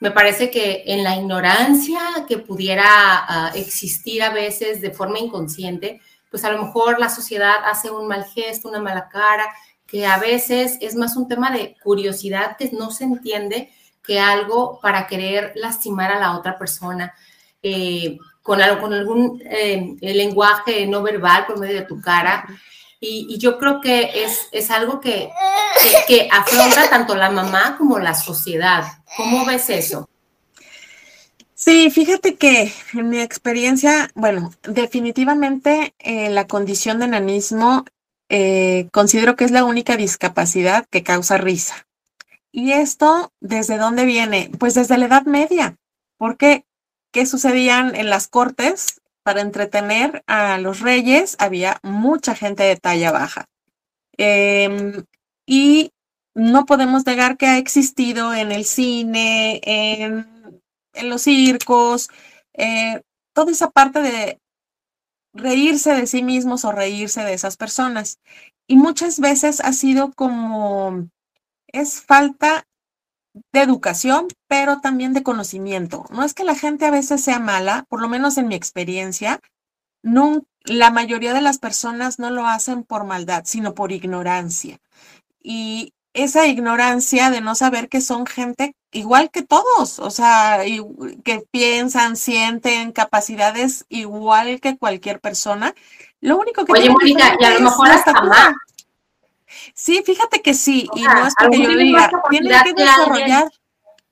me 0.00 0.10
parece 0.10 0.50
que 0.50 0.82
en 0.86 1.04
la 1.04 1.16
ignorancia 1.16 2.00
que 2.26 2.38
pudiera 2.38 2.86
ah, 2.86 3.52
existir 3.54 4.22
a 4.22 4.30
veces 4.30 4.80
de 4.80 4.92
forma 4.92 5.18
inconsciente, 5.18 6.00
pues 6.30 6.44
a 6.44 6.50
lo 6.50 6.62
mejor 6.62 6.98
la 6.98 7.08
sociedad 7.08 7.56
hace 7.64 7.90
un 7.90 8.06
mal 8.06 8.24
gesto, 8.24 8.68
una 8.68 8.80
mala 8.80 9.08
cara, 9.08 9.52
que 9.86 10.06
a 10.06 10.18
veces 10.18 10.78
es 10.80 10.94
más 10.94 11.16
un 11.16 11.28
tema 11.28 11.50
de 11.50 11.76
curiosidad 11.82 12.56
que 12.56 12.70
no 12.72 12.90
se 12.90 13.04
entiende 13.04 13.72
que 14.02 14.20
algo 14.20 14.78
para 14.80 15.06
querer 15.06 15.52
lastimar 15.56 16.12
a 16.12 16.20
la 16.20 16.36
otra 16.36 16.58
persona. 16.58 17.12
Eh, 17.62 18.16
con, 18.42 18.60
algo, 18.60 18.80
con 18.80 18.92
algún 18.92 19.42
eh, 19.44 19.96
lenguaje 20.00 20.86
no 20.86 21.02
verbal 21.02 21.46
por 21.46 21.58
medio 21.58 21.80
de 21.80 21.86
tu 21.86 22.00
cara. 22.00 22.46
Y, 22.98 23.38
yo 23.38 23.58
creo 23.58 23.80
que 23.80 24.24
es, 24.24 24.48
es 24.52 24.70
algo 24.70 25.00
que, 25.00 25.30
que, 25.80 26.04
que, 26.06 26.28
afronta 26.30 26.90
tanto 26.90 27.14
la 27.14 27.30
mamá 27.30 27.76
como 27.78 27.98
la 27.98 28.14
sociedad. 28.14 28.84
¿Cómo 29.16 29.46
ves 29.46 29.70
eso? 29.70 30.08
Sí, 31.60 31.90
fíjate 31.90 32.36
que 32.36 32.72
en 32.94 33.10
mi 33.10 33.20
experiencia, 33.20 34.10
bueno, 34.14 34.50
definitivamente 34.62 35.94
eh, 35.98 36.30
la 36.30 36.46
condición 36.46 36.98
de 36.98 37.04
enanismo 37.04 37.84
eh, 38.30 38.88
considero 38.92 39.36
que 39.36 39.44
es 39.44 39.50
la 39.50 39.66
única 39.66 39.98
discapacidad 39.98 40.86
que 40.86 41.02
causa 41.02 41.36
risa. 41.36 41.86
¿Y 42.50 42.72
esto 42.72 43.30
desde 43.40 43.76
dónde 43.76 44.06
viene? 44.06 44.50
Pues 44.58 44.72
desde 44.72 44.96
la 44.96 45.04
Edad 45.04 45.26
Media. 45.26 45.76
porque 46.16 46.64
¿qué 47.12 47.26
sucedían 47.26 47.94
en 47.94 48.08
las 48.08 48.26
cortes? 48.26 49.02
Para 49.22 49.42
entretener 49.42 50.24
a 50.26 50.56
los 50.56 50.80
reyes 50.80 51.36
había 51.38 51.78
mucha 51.82 52.34
gente 52.34 52.62
de 52.62 52.76
talla 52.76 53.12
baja. 53.12 53.50
Em, 54.16 55.04
y 55.44 55.92
no 56.34 56.64
podemos 56.64 57.04
negar 57.04 57.36
que 57.36 57.46
ha 57.48 57.58
existido 57.58 58.32
en 58.32 58.50
el 58.50 58.64
cine, 58.64 59.60
en, 59.64 60.39
los 61.02 61.22
circos, 61.22 62.08
eh, 62.54 63.02
toda 63.32 63.52
esa 63.52 63.70
parte 63.70 64.02
de 64.02 64.40
reírse 65.32 65.94
de 65.94 66.06
sí 66.06 66.22
mismos 66.22 66.64
o 66.64 66.72
reírse 66.72 67.22
de 67.22 67.34
esas 67.34 67.56
personas. 67.56 68.18
Y 68.66 68.76
muchas 68.76 69.20
veces 69.20 69.60
ha 69.60 69.72
sido 69.72 70.12
como, 70.12 71.08
es 71.68 72.02
falta 72.02 72.64
de 73.52 73.60
educación, 73.60 74.28
pero 74.48 74.80
también 74.80 75.12
de 75.12 75.22
conocimiento. 75.22 76.04
No 76.10 76.24
es 76.24 76.34
que 76.34 76.44
la 76.44 76.54
gente 76.54 76.86
a 76.86 76.90
veces 76.90 77.22
sea 77.22 77.38
mala, 77.38 77.84
por 77.88 78.00
lo 78.00 78.08
menos 78.08 78.38
en 78.38 78.48
mi 78.48 78.54
experiencia, 78.54 79.40
no, 80.02 80.44
la 80.64 80.90
mayoría 80.90 81.34
de 81.34 81.42
las 81.42 81.58
personas 81.58 82.18
no 82.18 82.30
lo 82.30 82.46
hacen 82.46 82.84
por 82.84 83.04
maldad, 83.04 83.44
sino 83.44 83.74
por 83.74 83.92
ignorancia. 83.92 84.78
Y 85.42 85.92
esa 86.12 86.46
ignorancia 86.46 87.30
de 87.30 87.40
no 87.40 87.54
saber 87.54 87.88
que 87.88 88.00
son 88.00 88.26
gente 88.26 88.74
igual 88.92 89.30
que 89.30 89.42
todos, 89.42 89.98
o 89.98 90.10
sea, 90.10 90.62
que 91.24 91.44
piensan, 91.50 92.16
sienten 92.16 92.92
capacidades 92.92 93.86
igual 93.88 94.60
que 94.60 94.76
cualquier 94.76 95.20
persona. 95.20 95.74
Lo 96.20 96.38
único 96.38 96.64
que... 96.64 96.72
Oye, 96.72 96.90
Mónica, 96.90 97.36
y 97.38 97.44
a 97.44 97.50
lo 97.50 97.60
mejor 97.60 97.88
hasta 97.88 98.12
más. 98.12 98.54
Sí, 99.74 100.02
fíjate 100.04 100.42
que 100.42 100.54
sí, 100.54 100.88
y 100.94 101.02
no 101.02 101.26
es 101.26 101.34
porque 101.38 101.62
yo 101.62 101.76
diga, 101.76 102.10
tienen 102.28 102.62
que 102.62 102.74
desarrollar, 102.74 103.50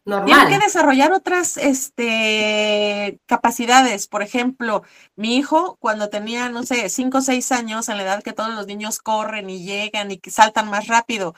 tienen 0.05 0.49
que 0.49 0.59
desarrollar 0.59 1.13
otras 1.13 1.57
este, 1.57 3.19
capacidades. 3.27 4.07
Por 4.09 4.23
ejemplo, 4.23 4.83
mi 5.17 5.37
hijo, 5.37 5.77
cuando 5.81 6.09
tenía, 6.09 6.49
no 6.49 6.63
sé, 6.65 6.89
cinco 6.89 7.19
o 7.19 7.23
seis 7.23 7.53
años, 7.53 7.89
en 7.89 7.99
la 7.99 8.05
edad 8.05 8.23
que 8.23 8.33
todos 8.33 8.55
los 8.55 8.67
niños 8.67 8.99
corren 8.99 9.51
y 9.51 9.65
llegan 9.65 10.11
y 10.11 10.19
que 10.19 10.31
saltan 10.31 10.71
más 10.71 10.87
rápido, 10.87 11.35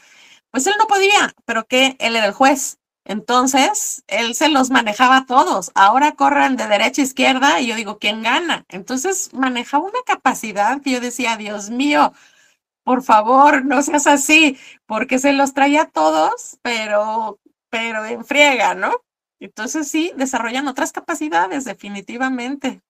pues 0.50 0.66
él 0.66 0.74
no 0.78 0.86
podía, 0.86 1.34
pero 1.44 1.66
que 1.66 1.96
él 1.98 2.16
era 2.16 2.26
el 2.26 2.32
juez. 2.32 2.78
Entonces, 3.04 4.04
él 4.08 4.34
se 4.34 4.48
los 4.48 4.70
manejaba 4.70 5.26
todos. 5.26 5.72
Ahora 5.74 6.12
corren 6.12 6.56
de 6.56 6.66
derecha 6.68 7.02
a 7.02 7.04
izquierda 7.04 7.60
y 7.60 7.66
yo 7.68 7.74
digo, 7.76 7.98
¿quién 7.98 8.22
gana? 8.22 8.64
Entonces, 8.68 9.32
manejaba 9.34 9.84
una 9.84 10.00
capacidad 10.06 10.80
yo 10.84 11.00
decía, 11.00 11.36
Dios 11.36 11.70
mío, 11.70 12.12
por 12.84 13.02
favor, 13.02 13.64
no 13.64 13.82
seas 13.82 14.06
así, 14.06 14.58
porque 14.86 15.18
se 15.18 15.32
los 15.32 15.54
traía 15.54 15.86
todos, 15.86 16.58
pero, 16.62 17.38
pero 17.70 18.04
en 18.06 18.24
friega, 18.24 18.74
¿no? 18.74 18.92
Entonces, 19.40 19.88
sí, 19.88 20.12
desarrollan 20.16 20.68
otras 20.68 20.92
capacidades, 20.92 21.64
definitivamente. 21.64 22.82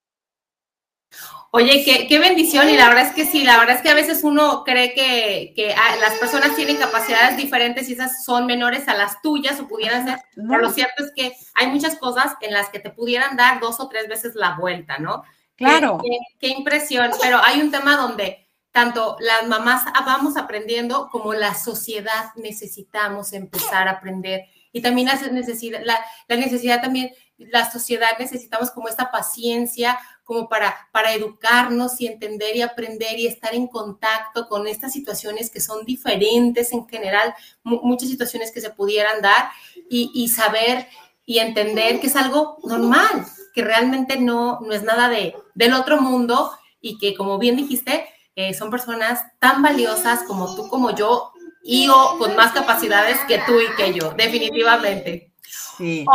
Oye, 1.52 2.06
qué, 2.08 2.18
bendición 2.20 2.70
y 2.70 2.76
la 2.76 2.88
verdad 2.88 3.08
es 3.08 3.12
que 3.12 3.26
sí, 3.26 3.42
la 3.42 3.58
verdad 3.58 3.74
es 3.74 3.82
que 3.82 3.90
a 3.90 3.94
veces 3.94 4.22
uno 4.22 4.62
cree 4.62 4.94
que, 4.94 5.74
ah, 5.76 5.96
las 6.00 6.14
personas 6.14 6.54
tienen 6.54 6.76
capacidades 6.76 7.36
diferentes 7.36 7.88
y 7.88 7.94
esas 7.94 8.24
son 8.24 8.46
menores 8.46 8.86
a 8.86 8.94
las 8.94 9.20
tuyas 9.20 9.58
o 9.58 9.66
pudieran 9.66 10.06
ser, 10.06 10.18
pero 10.36 10.58
lo 10.58 10.70
cierto 10.70 11.04
es 11.04 11.10
que 11.14 11.32
hay 11.54 11.66
muchas 11.66 11.96
cosas 11.96 12.34
en 12.40 12.52
las 12.52 12.68
que 12.68 12.78
te 12.78 12.90
pudieran 12.90 13.36
dar 13.36 13.58
dos 13.58 13.80
o 13.80 13.88
tres 13.88 14.06
veces 14.06 14.36
la 14.36 14.56
vuelta, 14.60 14.98
¿no? 14.98 15.24
Claro. 15.56 15.98
Qué, 16.00 16.18
qué 16.38 16.48
impresión, 16.56 17.10
pero 17.20 17.40
hay 17.42 17.60
un 17.60 17.72
tema 17.72 17.96
donde 17.96 18.46
tanto 18.70 19.16
las 19.18 19.48
mamás 19.48 19.84
vamos 20.06 20.36
aprendiendo 20.36 21.08
como 21.10 21.34
la 21.34 21.54
sociedad 21.54 22.32
necesitamos 22.36 23.32
empezar 23.32 23.88
a 23.88 23.92
aprender 23.92 24.44
y 24.72 24.82
también 24.82 25.08
la 25.08 25.16
necesidad, 25.32 25.80
la, 25.84 25.98
la 26.28 26.36
necesidad 26.36 26.80
también, 26.80 27.12
la 27.38 27.70
sociedad 27.70 28.10
necesitamos 28.18 28.70
como 28.70 28.88
esta 28.88 29.10
paciencia, 29.10 29.98
como 30.30 30.48
para, 30.48 30.88
para 30.92 31.12
educarnos 31.12 32.00
y 32.00 32.06
entender 32.06 32.54
y 32.54 32.62
aprender 32.62 33.18
y 33.18 33.26
estar 33.26 33.52
en 33.52 33.66
contacto 33.66 34.46
con 34.46 34.68
estas 34.68 34.92
situaciones 34.92 35.50
que 35.50 35.60
son 35.60 35.84
diferentes 35.84 36.72
en 36.72 36.86
general, 36.86 37.34
muchas 37.64 38.08
situaciones 38.08 38.52
que 38.52 38.60
se 38.60 38.70
pudieran 38.70 39.22
dar 39.22 39.50
y, 39.88 40.28
saber 40.28 40.86
y 41.26 41.40
entender 41.40 41.98
que 41.98 42.06
es 42.06 42.14
algo 42.14 42.58
normal, 42.62 43.26
que 43.52 43.64
realmente 43.64 44.20
no, 44.20 44.60
no 44.60 44.72
es 44.72 44.84
nada 44.84 45.08
de, 45.08 45.34
del 45.56 45.74
otro 45.74 46.00
mundo 46.00 46.52
y 46.80 46.96
que, 46.98 47.16
como 47.16 47.36
bien 47.40 47.56
dijiste, 47.56 48.06
eh, 48.36 48.54
son 48.54 48.70
personas 48.70 49.24
tan 49.40 49.62
valiosas 49.62 50.22
como 50.28 50.54
tú, 50.54 50.68
como 50.68 50.94
yo, 50.94 51.32
y 51.64 51.88
o 51.88 52.18
con 52.18 52.36
más 52.36 52.52
capacidades 52.52 53.18
que 53.26 53.40
tú 53.48 53.54
y 53.58 53.74
que 53.74 53.92
yo, 53.94 54.12
definitivamente. 54.12 55.32
Sí. 55.42 56.06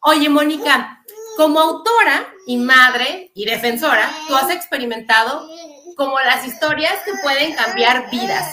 oye, 0.00 0.28
Mónica, 0.28 1.04
como 1.40 1.58
autora 1.58 2.26
y 2.46 2.58
madre 2.58 3.32
y 3.34 3.46
defensora, 3.46 4.10
tú 4.28 4.36
has 4.36 4.50
experimentado 4.50 5.48
como 5.96 6.20
las 6.20 6.46
historias 6.46 6.92
que 7.06 7.12
pueden 7.22 7.54
cambiar 7.54 8.10
vidas. 8.10 8.44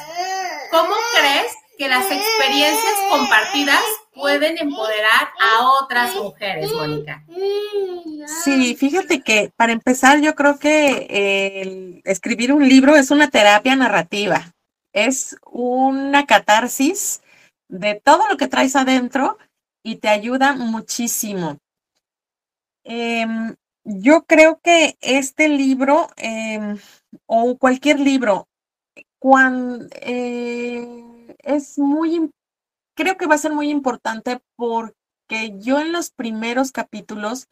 ¿Cómo 0.71 0.95
crees 1.19 1.51
que 1.77 1.89
las 1.89 2.09
experiencias 2.09 2.93
compartidas 3.09 3.83
pueden 4.13 4.57
empoderar 4.57 5.27
a 5.37 5.69
otras 5.81 6.15
mujeres, 6.15 6.71
Mónica? 6.71 7.25
Sí, 8.45 8.73
fíjate 8.77 9.21
que 9.21 9.51
para 9.57 9.73
empezar 9.73 10.21
yo 10.21 10.33
creo 10.33 10.57
que 10.57 12.01
escribir 12.05 12.53
un 12.53 12.69
libro 12.69 12.95
es 12.95 13.11
una 13.11 13.29
terapia 13.29 13.75
narrativa, 13.75 14.53
es 14.93 15.35
una 15.51 16.25
catarsis 16.25 17.21
de 17.67 17.95
todo 17.95 18.29
lo 18.29 18.37
que 18.37 18.47
traes 18.47 18.77
adentro 18.77 19.37
y 19.83 19.97
te 19.97 20.07
ayuda 20.07 20.53
muchísimo. 20.53 21.57
Em, 22.89 23.55
yo 23.83 24.23
creo 24.23 24.59
que 24.63 24.97
este 25.01 25.49
libro 25.49 26.07
em, 26.15 26.77
o 27.25 27.57
cualquier 27.57 27.99
libro, 27.99 28.47
cuando, 29.19 29.85
eh, 30.01 31.35
es 31.39 31.77
muy, 31.77 32.31
creo 32.95 33.17
que 33.17 33.27
va 33.27 33.35
a 33.35 33.39
ser 33.39 33.53
muy 33.53 33.69
importante 33.69 34.39
porque 34.55 35.57
yo 35.59 35.79
en 35.79 35.91
los 35.91 36.11
primeros 36.11 36.71
capítulos 36.71 37.47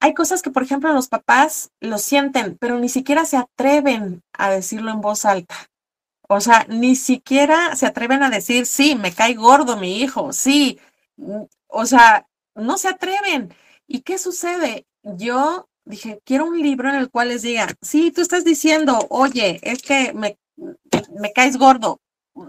hay 0.00 0.14
cosas 0.14 0.42
que, 0.42 0.50
por 0.50 0.62
ejemplo, 0.62 0.92
los 0.94 1.08
papás 1.08 1.70
lo 1.80 1.98
sienten, 1.98 2.56
pero 2.58 2.78
ni 2.78 2.88
siquiera 2.88 3.24
se 3.26 3.36
atreven 3.38 4.22
a 4.32 4.50
decirlo 4.50 4.90
en 4.92 5.00
voz 5.02 5.24
alta. 5.26 5.56
O 6.28 6.40
sea, 6.40 6.66
ni 6.68 6.96
siquiera 6.96 7.76
se 7.76 7.86
atreven 7.86 8.22
a 8.22 8.30
decir, 8.30 8.66
sí, 8.66 8.96
me 8.96 9.12
cae 9.14 9.34
gordo 9.34 9.76
mi 9.76 10.00
hijo, 10.00 10.32
sí. 10.32 10.80
Mm, 11.16 11.44
o 11.68 11.86
sea, 11.86 12.26
no 12.54 12.78
se 12.78 12.88
atreven. 12.88 13.54
¿Y 13.86 14.00
qué 14.02 14.18
sucede? 14.18 14.86
Yo 15.02 15.68
dije, 15.84 16.20
quiero 16.24 16.46
un 16.46 16.60
libro 16.60 16.88
en 16.88 16.96
el 16.96 17.10
cual 17.10 17.28
les 17.28 17.42
diga, 17.42 17.68
sí, 17.82 18.10
tú 18.10 18.20
estás 18.20 18.44
diciendo, 18.44 19.06
oye, 19.10 19.60
es 19.62 19.82
que 19.82 20.12
me, 20.14 20.38
me 21.18 21.32
caes 21.32 21.56
gordo. 21.56 22.00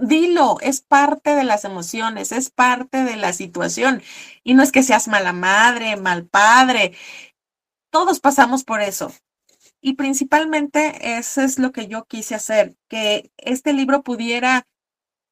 Dilo, 0.02 0.58
es 0.62 0.82
parte 0.82 1.36
de 1.36 1.43
las 1.43 1.63
emociones, 1.63 2.32
es 2.32 2.50
parte 2.50 3.04
de 3.04 3.17
la 3.17 3.34
situación. 3.34 4.02
Y 4.43 4.56
no 4.56 4.63
es 4.63 4.71
que 4.71 4.84
seas 4.84 5.08
mala 5.08 5.34
madre, 5.34 5.95
mal 5.95 6.26
padre. 6.26 6.93
Todos 7.91 8.19
pasamos 8.19 8.63
por 8.63 8.82
eso. 8.82 9.12
Y 9.82 9.93
principalmente 9.93 11.17
eso 11.17 11.41
es 11.41 11.60
lo 11.60 11.71
que 11.71 11.88
yo 11.88 12.06
quise 12.06 12.34
hacer, 12.34 12.76
que 12.88 13.32
este 13.38 13.71
libro 13.71 14.02
pudiera, 14.02 14.67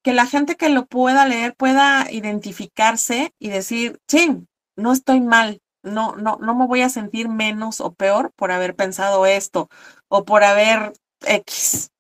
que 0.04 0.14
la 0.14 0.28
gente 0.28 0.56
que 0.56 0.70
lo 0.70 0.86
pueda 0.86 1.26
leer 1.26 1.56
pueda 1.56 2.12
identificarse 2.12 3.34
y 3.40 3.50
decir, 3.50 4.00
sí, 4.08 4.46
no 4.76 4.94
estoy 4.94 5.22
mal, 5.22 5.63
no, 5.84 6.16
no, 6.16 6.38
no 6.42 6.56
me 6.56 6.66
voy 6.66 6.82
a 6.82 6.90
sentir 6.90 7.30
menos 7.30 7.82
o 7.82 7.94
peor 7.94 8.32
por 8.36 8.52
haber 8.52 8.76
pensado 8.76 9.26
esto 9.26 9.70
o 10.08 10.26
por 10.26 10.44
haber 10.44 10.94
X. 11.26 11.92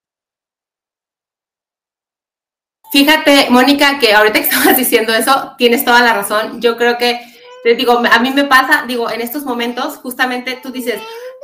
Fíjate, 2.91 3.47
Mónica, 3.49 3.97
que 3.99 4.13
ahorita 4.13 4.39
que 4.39 4.45
estabas 4.49 4.77
diciendo 4.77 5.13
eso, 5.13 5.55
tienes 5.57 5.83
toda 5.83 6.01
la 6.01 6.13
razón. 6.13 6.61
Yo 6.61 6.77
creo 6.77 6.97
que, 6.97 7.19
te 7.63 7.75
digo, 7.75 7.99
a 7.99 8.19
mí 8.19 8.31
me 8.31 8.45
pasa, 8.45 8.85
digo, 8.87 9.09
en 9.09 9.21
estos 9.21 9.43
momentos, 9.43 9.97
justamente 9.97 10.59
tú 10.61 10.71
dices, 10.71 11.01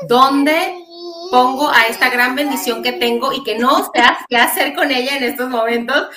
¿dónde 0.08 0.76
pongo 1.32 1.70
a 1.70 1.88
esta 1.88 2.10
gran 2.10 2.36
bendición 2.36 2.82
que 2.84 2.94
tengo 2.94 3.34
y 3.34 3.44
que 3.44 3.58
no 3.58 3.84
sé 3.86 4.02
qué 4.28 4.38
hacer 4.38 4.74
con 4.76 4.92
ella 4.92 5.18
en 5.18 5.24
estos 5.24 5.50
momentos? 5.50 6.10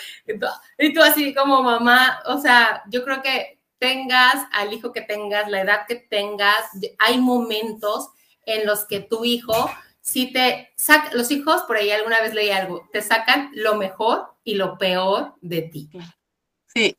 Y 0.79 0.93
tú 0.93 1.03
así 1.03 1.35
como 1.35 1.63
mamá, 1.63 2.21
o 2.27 2.39
sea, 2.39 2.83
yo 2.91 3.03
creo 3.03 3.23
que 3.23 3.62
tengas, 3.83 4.47
al 4.53 4.73
hijo 4.73 4.93
que 4.93 5.01
tengas, 5.01 5.51
la 5.51 5.61
edad 5.61 5.87
que 5.89 5.97
tengas, 5.97 6.69
hay 7.01 7.19
momentos 7.19 8.11
en 8.47 8.65
los 8.65 8.85
que 8.87 9.01
tu 9.01 9.25
hijo, 9.25 9.69
si 10.01 10.33
te 10.33 10.73
saca, 10.77 11.11
los 11.15 11.33
hijos, 11.33 11.63
por 11.63 11.77
ahí 11.77 11.91
alguna 11.91 12.21
vez 12.21 12.33
leí 12.33 12.51
algo, 12.51 12.89
te 12.93 13.03
sacan 13.03 13.51
lo 13.55 13.75
mejor 13.75 14.37
y 14.45 14.55
lo 14.55 14.79
peor 14.79 15.35
de 15.41 15.63
ti. 15.63 15.91
Sí. 16.69 16.97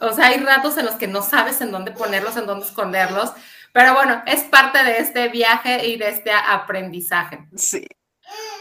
O 0.00 0.10
sea, 0.12 0.28
hay 0.28 0.38
ratos 0.38 0.78
en 0.78 0.86
los 0.86 0.94
que 0.94 1.06
no 1.06 1.20
sabes 1.20 1.60
en 1.60 1.70
dónde 1.70 1.92
ponerlos, 1.92 2.38
en 2.38 2.46
dónde 2.46 2.64
esconderlos, 2.64 3.32
pero 3.74 3.92
bueno, 3.92 4.22
es 4.26 4.44
parte 4.44 4.82
de 4.82 5.00
este 5.00 5.28
viaje 5.28 5.86
y 5.86 5.98
de 5.98 6.08
este 6.08 6.32
aprendizaje. 6.32 7.46
Sí. 7.56 7.86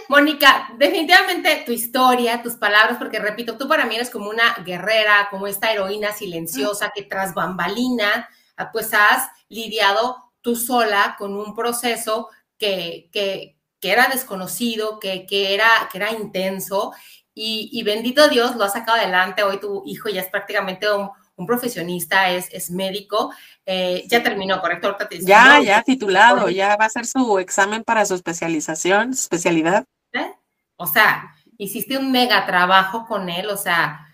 Mónica, 0.10 0.74
definitivamente 0.76 1.62
tu 1.68 1.72
historia, 1.72 2.42
tus 2.42 2.56
palabras, 2.56 2.98
porque 2.98 3.20
repito, 3.20 3.60
tú 3.60 3.68
para 3.68 3.86
mí 3.86 3.96
eres 3.96 4.10
como 4.10 4.32
una 4.32 4.56
guerrera, 4.66 5.28
como 5.30 5.46
esta 5.46 5.72
heroína 5.72 6.12
silenciosa 6.14 6.92
que 6.94 7.04
tras 7.04 7.36
bambalina, 7.36 8.28
ah, 8.58 8.72
pues 8.72 8.92
has 8.96 9.30
lidiado 9.50 10.18
tú 10.42 10.56
sola 10.56 11.16
con 11.20 11.36
un 11.36 11.54
proceso 11.54 12.30
que, 12.58 13.08
que, 13.12 13.56
que 13.80 13.92
era 13.92 14.08
desconocido, 14.08 15.00
que, 15.00 15.28
que, 15.28 15.54
era, 15.54 15.70
que 15.92 16.00
era 16.00 16.12
intenso 16.12 16.92
y, 17.36 17.70
y, 17.72 17.84
bendito 17.84 18.28
Dios 18.30 18.56
lo 18.56 18.64
ha 18.64 18.70
sacado 18.70 18.98
adelante. 18.98 19.44
Hoy 19.44 19.60
tu 19.60 19.84
hijo 19.86 20.10
ya 20.10 20.22
es 20.22 20.28
prácticamente 20.30 20.92
un, 20.92 21.12
un 21.36 21.46
profesionista, 21.46 22.32
es, 22.32 22.50
es 22.52 22.72
médico. 22.72 23.32
Eh, 23.64 24.06
ya 24.08 24.24
terminó, 24.24 24.60
¿correcto? 24.60 24.98
ya, 25.22 25.62
ya 25.62 25.84
titulado, 25.84 26.50
ya 26.50 26.76
va 26.78 26.86
a 26.86 26.88
hacer 26.88 27.06
su 27.06 27.38
examen 27.38 27.84
para 27.84 28.06
su 28.06 28.16
especialización, 28.16 29.12
especialidad. 29.12 29.86
O 30.80 30.88
sea, 30.88 31.36
hiciste 31.58 31.98
un 31.98 32.12
mega 32.12 32.46
trabajo 32.46 33.06
con 33.06 33.30
él, 33.30 33.50
o 33.50 33.58
sea, 33.58 34.08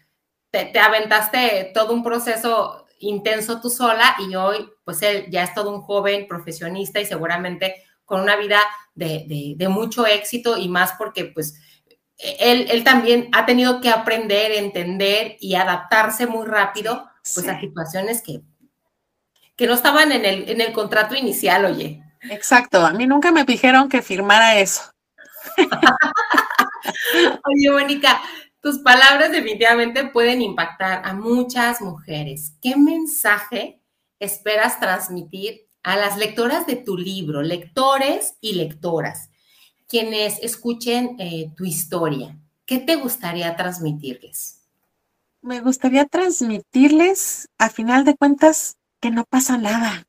te, 0.50 0.66
te 0.66 0.80
aventaste 0.80 1.72
todo 1.76 1.94
un 1.94 2.04
proceso 2.04 2.88
intenso 3.00 3.62
tú 3.62 3.70
sola 3.70 4.16
y 4.20 4.36
hoy, 4.36 4.68
pues 4.84 5.04
él 5.04 5.28
ya 5.30 5.44
es 5.44 5.54
todo 5.54 5.70
un 5.70 5.82
joven 5.82 6.28
profesionista 6.28 7.00
y 7.00 7.06
seguramente 7.06 7.84
con 8.04 8.22
una 8.22 8.36
vida 8.36 8.60
de, 8.96 9.26
de, 9.28 9.54
de 9.56 9.70
mucho 9.70 10.08
éxito 10.08 10.58
y 10.58 10.68
más 10.68 10.94
porque 10.98 11.26
pues 11.26 11.56
él, 12.18 12.68
él, 12.72 12.84
también 12.84 13.30
ha 13.32 13.46
tenido 13.46 13.80
que 13.80 13.90
aprender, 13.90 14.52
entender 14.54 15.38
y 15.40 15.54
adaptarse 15.54 16.26
muy 16.26 16.48
rápido 16.48 17.08
pues, 17.34 17.46
sí. 17.46 17.50
a 17.50 17.60
situaciones 17.60 18.24
que, 18.24 18.42
que 19.56 19.68
no 19.68 19.74
estaban 19.74 20.12
en 20.12 20.26
el, 20.26 20.50
en 20.50 20.62
el 20.62 20.74
contrato 20.74 21.14
inicial, 21.14 21.66
oye. 21.66 22.02
Exacto, 22.22 22.84
a 22.84 22.92
mí 22.94 23.06
nunca 23.06 23.32
me 23.32 23.44
dijeron 23.44 23.88
que 23.88 24.02
firmara 24.02 24.58
eso. 24.58 24.82
oye, 27.46 27.72
Mónica, 27.72 28.22
tus 28.62 28.80
palabras 28.80 29.32
definitivamente 29.32 30.08
pueden 30.08 30.42
impactar 30.42 31.02
a 31.06 31.14
muchas 31.14 31.82
mujeres. 31.82 32.54
¿Qué 32.62 32.76
mensaje 32.76 33.80
esperas 34.20 34.80
transmitir 34.80 35.68
a 35.84 35.98
las 35.98 36.18
lectoras 36.18 36.66
de 36.66 36.76
tu 36.76 36.98
libro, 36.98 37.44
lectores 37.44 38.38
y 38.42 38.54
lectoras, 38.54 39.30
quienes 39.88 40.40
escuchen 40.40 41.16
eh, 41.20 41.52
tu 41.56 41.66
historia? 41.66 42.40
¿Qué 42.66 42.80
te 42.80 42.96
gustaría 42.96 43.56
transmitirles? 43.56 44.64
Me 45.42 45.62
gustaría 45.62 46.06
transmitirles, 46.06 47.48
a 47.60 47.70
final 47.70 48.04
de 48.04 48.16
cuentas, 48.16 48.78
que 49.00 49.12
no 49.12 49.26
pasa 49.26 49.60
nada. 49.60 50.08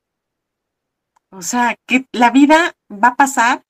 O 1.29 1.43
sea, 1.43 1.77
que 1.87 2.07
la 2.13 2.31
vida 2.31 2.75
va 2.91 3.09
a 3.09 3.17
pasar. 3.17 3.67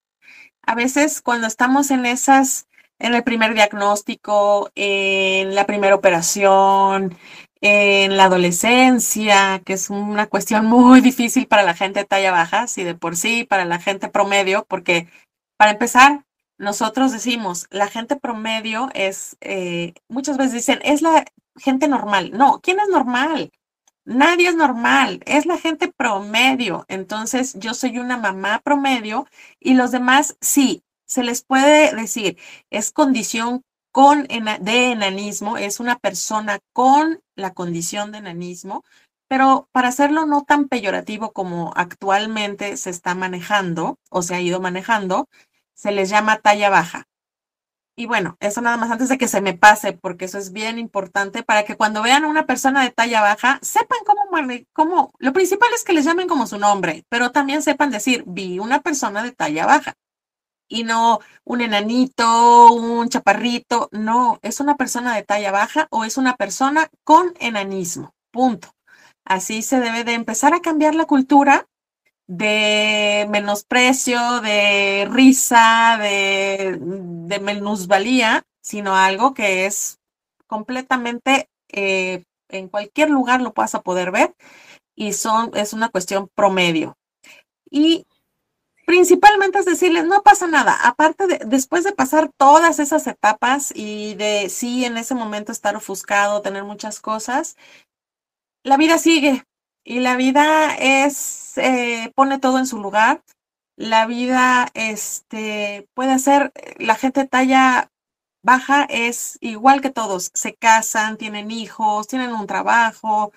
A 0.63 0.77
veces 0.77 1.21
cuando 1.21 1.49
estamos 1.49 1.91
en 1.91 2.07
esas 2.07 2.69
en 2.99 3.15
el 3.15 3.23
primer 3.25 3.55
diagnóstico, 3.55 4.71
en 4.75 5.55
la 5.55 5.67
primera 5.67 5.95
operación, 5.95 7.17
en 7.61 8.17
la 8.17 8.25
adolescencia, 8.25 9.61
que 9.65 9.75
es 9.75 9.91
una 9.91 10.27
cuestión 10.27 10.67
muy 10.67 11.01
difícil 11.01 11.47
para 11.47 11.63
la 11.63 11.75
gente 11.75 12.01
de 12.01 12.07
talla 12.07 12.31
baja, 12.31 12.67
si 12.67 12.85
de 12.85 12.95
por 12.95 13.17
sí, 13.17 13.45
para 13.45 13.65
la 13.65 13.81
gente 13.81 14.09
promedio, 14.09 14.65
porque 14.69 15.09
para 15.57 15.73
empezar, 15.73 16.25
nosotros 16.59 17.13
decimos, 17.13 17.67
la 17.71 17.89
gente 17.89 18.17
promedio 18.17 18.89
es, 18.95 19.37
eh, 19.41 19.95
muchas 20.09 20.37
veces 20.39 20.55
dicen, 20.55 20.81
es 20.85 21.03
la 21.03 21.25
gente 21.57 21.89
normal. 21.89 22.31
No, 22.33 22.61
¿quién 22.63 22.81
es 22.81 22.89
normal? 22.89 23.51
Nadie 24.05 24.49
es 24.49 24.55
normal, 24.55 25.21
es 25.27 25.47
la 25.47 25.59
gente 25.59 25.93
promedio. 25.93 26.85
Entonces, 26.89 27.55
yo 27.59 27.75
soy 27.75 27.99
una 27.99 28.17
mamá 28.17 28.61
promedio 28.61 29.27
y 29.59 29.75
los 29.75 29.91
demás 29.91 30.37
sí, 30.41 30.83
se 31.07 31.23
les 31.23 31.43
puede 31.43 31.95
decir, 31.95 32.39
es 32.71 32.91
condición 32.93 33.63
con 33.93 34.27
de 34.27 34.93
enanismo, 34.93 35.57
es 35.57 35.81
una 35.81 35.97
persona 35.99 36.59
con 36.75 37.23
la 37.35 37.55
condición 37.55 38.13
de 38.13 38.19
enanismo, 38.19 38.85
pero 39.29 39.69
para 39.73 39.89
hacerlo 39.89 40.27
no 40.27 40.43
tan 40.43 40.69
peyorativo 40.69 41.33
como 41.33 41.73
actualmente 41.75 42.77
se 42.77 42.91
está 42.91 43.15
manejando 43.15 43.99
o 44.11 44.21
se 44.23 44.35
ha 44.35 44.41
ido 44.41 44.61
manejando, 44.61 45.29
se 45.75 45.93
les 45.93 46.11
llama 46.11 46.41
talla 46.41 46.69
baja. 46.69 47.05
Y 47.99 48.05
bueno, 48.05 48.37
eso 48.41 48.61
nada 48.61 48.77
más 48.77 48.91
antes 48.91 49.09
de 49.09 49.17
que 49.17 49.29
se 49.29 49.41
me 49.41 49.55
pase, 49.55 49.95
porque 49.95 50.27
eso 50.27 50.37
es 50.37 50.53
bien 50.53 50.79
importante 50.79 51.43
para 51.43 51.65
que 51.65 51.77
cuando 51.77 52.03
vean 52.03 52.25
a 52.25 52.29
una 52.29 52.45
persona 52.45 52.83
de 52.83 52.91
talla 52.91 53.23
baja, 53.23 53.59
sepan 53.63 54.01
cómo, 54.05 54.21
cómo, 54.75 55.13
lo 55.19 55.33
principal 55.33 55.71
es 55.75 55.83
que 55.83 55.95
les 55.95 56.05
llamen 56.05 56.29
como 56.29 56.47
su 56.47 56.59
nombre, 56.59 57.05
pero 57.09 57.33
también 57.33 57.63
sepan 57.63 57.91
decir, 57.91 58.25
vi 58.27 58.59
una 58.59 58.83
persona 58.83 59.23
de 59.23 59.33
talla 59.33 59.65
baja 59.65 59.95
y 60.69 60.85
no 60.85 61.21
un 61.45 61.61
enanito, 61.61 62.73
un 62.73 63.09
chaparrito, 63.09 63.89
no, 63.93 64.39
es 64.43 64.61
una 64.61 64.77
persona 64.77 65.15
de 65.15 65.23
talla 65.23 65.53
baja 65.53 65.89
o 65.91 66.05
es 66.05 66.17
una 66.17 66.37
persona 66.37 66.89
con 67.05 67.35
enanismo, 67.41 68.15
punto. 68.31 68.69
Así 69.25 69.63
se 69.63 69.81
debe 69.81 70.05
de 70.05 70.15
empezar 70.15 70.55
a 70.55 70.61
cambiar 70.61 70.95
la 70.95 71.07
cultura 71.07 71.67
de 72.29 73.27
menosprecio, 73.31 74.41
de 74.41 75.09
risa, 75.11 75.99
de, 76.01 76.79
de 76.81 77.41
menusvalía, 77.41 78.43
sino 78.61 78.97
algo 78.97 79.35
que 79.35 79.67
es 79.67 79.99
completamente 80.47 81.49
eh, 81.69 82.25
en 82.49 82.69
cualquier 82.69 83.11
lugar 83.11 83.41
lo 83.41 83.53
vas 83.53 83.75
a 83.75 83.83
poder 83.83 84.11
ver 84.11 84.35
y 84.95 85.13
son, 85.13 85.51
es 85.55 85.73
una 85.73 85.89
cuestión 85.89 86.29
promedio. 86.35 86.97
Y 87.71 88.07
principalmente 88.87 89.59
es 89.59 89.67
decirles, 89.67 90.07
no 90.07 90.23
pasa 90.23 90.47
nada, 90.47 90.75
aparte 90.83 91.27
de, 91.27 91.41
después 91.45 91.85
de 91.85 91.93
pasar 91.93 92.31
todas 92.39 92.79
esas 92.79 93.07
etapas 93.07 93.73
y 93.75 94.15
de 94.15 94.49
sí 94.49 94.85
en 94.87 94.97
ese 94.97 95.15
momento 95.15 95.53
estar 95.53 95.77
ofuscado, 95.77 96.43
tener 96.43 96.65
muchas 96.65 97.01
cosas, 97.01 97.57
la 98.65 98.77
vida 98.77 98.99
sigue. 98.99 99.45
Y 99.85 100.01
la 100.01 100.17
vida 100.17 100.75
es, 100.77 101.57
eh, 101.59 102.13
pone 102.17 102.39
todo 102.41 102.59
en 102.59 102.67
su 102.67 102.81
lugar. 102.81 103.23
La 103.77 104.07
vida, 104.07 104.69
este, 104.75 105.89
puede 105.95 106.19
ser, 106.19 106.53
la 106.79 106.97
gente 106.97 107.27
talla 107.27 107.93
baja 108.43 108.85
es 108.91 109.39
igual 109.41 109.81
que 109.81 109.91
todos, 109.91 110.31
se 110.35 110.55
casan, 110.55 111.17
tienen 111.19 111.51
hijos, 111.51 112.09
tienen 112.09 112.33
un 112.33 112.47
trabajo, 112.47 113.33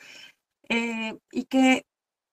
eh, 0.70 1.18
y 1.32 1.46
que 1.46 1.86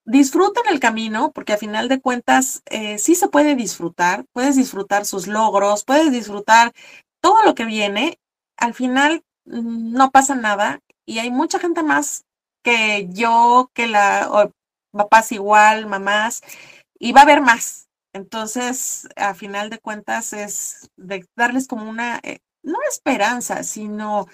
disfruten 0.07 0.62
el 0.71 0.81
camino, 0.81 1.33
porque 1.33 1.53
a 1.53 1.59
final 1.59 1.88
de 1.88 2.01
cuentas 2.01 2.62
eh, 2.66 2.99
sí 2.99 3.14
se 3.14 3.29
puede 3.29 3.57
disfrutar, 3.57 4.25
puedes 4.33 4.57
disfrutar 4.57 5.05
sus 5.05 5.27
logros, 5.27 5.85
puedes 5.85 6.12
disfrutar 6.12 6.73
todo 7.21 7.42
lo 7.45 7.55
que 7.55 7.64
viene, 7.64 8.19
al 8.57 8.73
final 8.75 9.25
mm, 9.45 9.92
no 9.92 10.11
pasa 10.11 10.35
nada 10.37 10.81
y 11.05 11.19
hay 11.19 11.31
mucha 11.31 11.59
gente 11.59 11.83
más 11.83 12.25
que 12.62 13.09
yo, 13.11 13.71
que 13.75 13.87
la 13.87 14.51
papás 14.92 15.33
igual, 15.33 15.87
mamás, 15.87 16.42
y 16.99 17.12
va 17.12 17.21
a 17.21 17.25
haber 17.25 17.42
más. 17.42 17.88
Entonces, 18.12 19.09
a 19.16 19.35
final 19.35 19.71
de 19.71 19.79
cuentas, 19.79 20.33
es 20.33 20.90
de 20.97 21.27
darles 21.37 21.69
como 21.69 21.88
una, 21.88 22.19
eh, 22.23 22.38
no 22.62 22.79
esperanza, 22.88 23.62
sino 23.62 24.27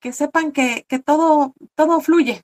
que 0.00 0.12
sepan 0.12 0.52
que, 0.52 0.84
que 0.88 0.98
todo, 0.98 1.54
todo 1.76 2.00
fluye, 2.00 2.42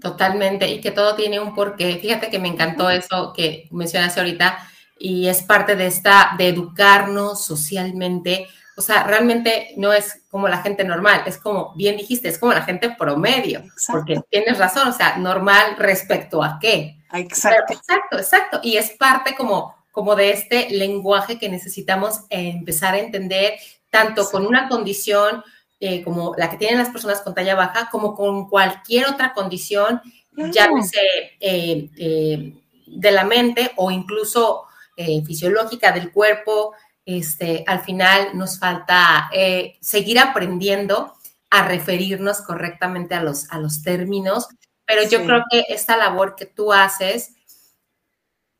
Totalmente, 0.00 0.68
y 0.68 0.80
que 0.80 0.90
todo 0.90 1.14
tiene 1.14 1.40
un 1.40 1.54
porqué. 1.54 1.96
Fíjate 1.96 2.30
que 2.30 2.38
me 2.38 2.48
encantó 2.48 2.90
eso 2.90 3.32
que 3.34 3.68
mencionaste 3.70 4.20
ahorita, 4.20 4.58
y 4.98 5.28
es 5.28 5.42
parte 5.42 5.76
de 5.76 5.86
esta, 5.86 6.34
de 6.38 6.48
educarnos 6.48 7.44
socialmente. 7.44 8.46
O 8.76 8.82
sea, 8.82 9.04
realmente 9.04 9.72
no 9.76 9.92
es 9.92 10.22
como 10.30 10.48
la 10.48 10.58
gente 10.58 10.84
normal, 10.84 11.22
es 11.26 11.38
como, 11.38 11.74
bien 11.76 11.96
dijiste, 11.96 12.28
es 12.28 12.38
como 12.38 12.52
la 12.52 12.62
gente 12.62 12.90
promedio, 12.90 13.60
exacto. 13.60 13.92
porque 13.92 14.20
tienes 14.30 14.58
razón, 14.58 14.88
o 14.88 14.92
sea, 14.92 15.16
normal 15.16 15.76
respecto 15.78 16.42
a 16.42 16.58
qué. 16.60 16.98
Exacto. 17.12 17.64
Pero, 17.68 17.80
exacto, 17.80 18.18
exacto. 18.18 18.60
Y 18.62 18.76
es 18.76 18.90
parte 18.90 19.36
como, 19.36 19.74
como 19.92 20.16
de 20.16 20.32
este 20.32 20.70
lenguaje 20.70 21.38
que 21.38 21.48
necesitamos 21.48 22.20
empezar 22.30 22.94
a 22.94 22.98
entender, 22.98 23.54
tanto 23.90 24.24
sí. 24.24 24.32
con 24.32 24.44
una 24.44 24.68
condición 24.68 25.44
eh, 25.86 26.02
como 26.02 26.32
la 26.38 26.48
que 26.48 26.56
tienen 26.56 26.78
las 26.78 26.88
personas 26.88 27.20
con 27.20 27.34
talla 27.34 27.54
baja, 27.54 27.90
como 27.90 28.14
con 28.14 28.48
cualquier 28.48 29.06
otra 29.06 29.34
condición, 29.34 30.00
claro. 30.34 30.50
llámese 30.50 30.98
eh, 31.38 31.90
eh, 31.98 32.54
de 32.86 33.10
la 33.10 33.24
mente 33.24 33.72
o 33.76 33.90
incluso 33.90 34.64
eh, 34.96 35.22
fisiológica 35.26 35.92
del 35.92 36.10
cuerpo. 36.10 36.72
Este, 37.04 37.64
al 37.66 37.80
final 37.80 38.30
nos 38.32 38.58
falta 38.58 39.28
eh, 39.30 39.76
seguir 39.82 40.18
aprendiendo 40.18 41.12
a 41.50 41.68
referirnos 41.68 42.40
correctamente 42.40 43.14
a 43.14 43.22
los, 43.22 43.50
a 43.50 43.58
los 43.58 43.82
términos, 43.82 44.48
pero 44.86 45.02
sí. 45.02 45.10
yo 45.10 45.26
creo 45.26 45.42
que 45.50 45.66
esta 45.68 45.98
labor 45.98 46.34
que 46.34 46.46
tú 46.46 46.72
haces 46.72 47.34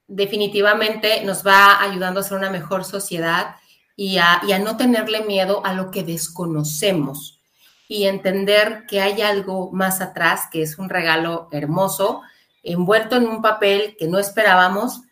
definitivamente 0.06 1.24
nos 1.24 1.44
va 1.44 1.80
ayudando 1.80 2.20
a 2.20 2.22
ser 2.22 2.36
una 2.36 2.50
mejor 2.50 2.84
sociedad 2.84 3.56
y 3.96 4.18
a, 4.18 4.40
no 4.60 4.76
tenerle 4.76 5.22
miedo 5.22 5.64
a 5.64 5.72
lo 5.72 5.90
que 5.90 6.02
desconocemos 6.02 7.40
y 7.88 8.04
entender 8.04 8.84
que 8.88 9.00
hay 9.00 9.22
algo 9.22 9.70
más 9.72 10.00
atrás, 10.00 10.48
que 10.50 10.62
es 10.62 10.78
un 10.78 10.88
regalo 10.88 11.48
hermoso, 11.52 12.22
envuelto 12.62 13.16
en 13.16 13.26
un 13.26 13.42
papel 13.42 13.96
que 13.98 14.08
no 14.08 14.18
esperábamos, 14.18 15.02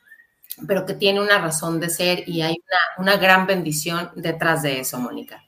pero 0.67 0.85
que 0.87 0.95
tiene 0.95 1.21
una 1.21 1.39
razón 1.39 1.81
de 1.81 1.91
ser 1.91 2.29
y 2.29 2.43
hay 2.43 2.57
una, 2.97 3.11
una 3.13 3.17
gran 3.17 3.47
bendición 3.47 4.11
detrás 4.17 4.63
de 4.63 4.81
eso, 4.81 4.99
Mónica. 4.99 5.45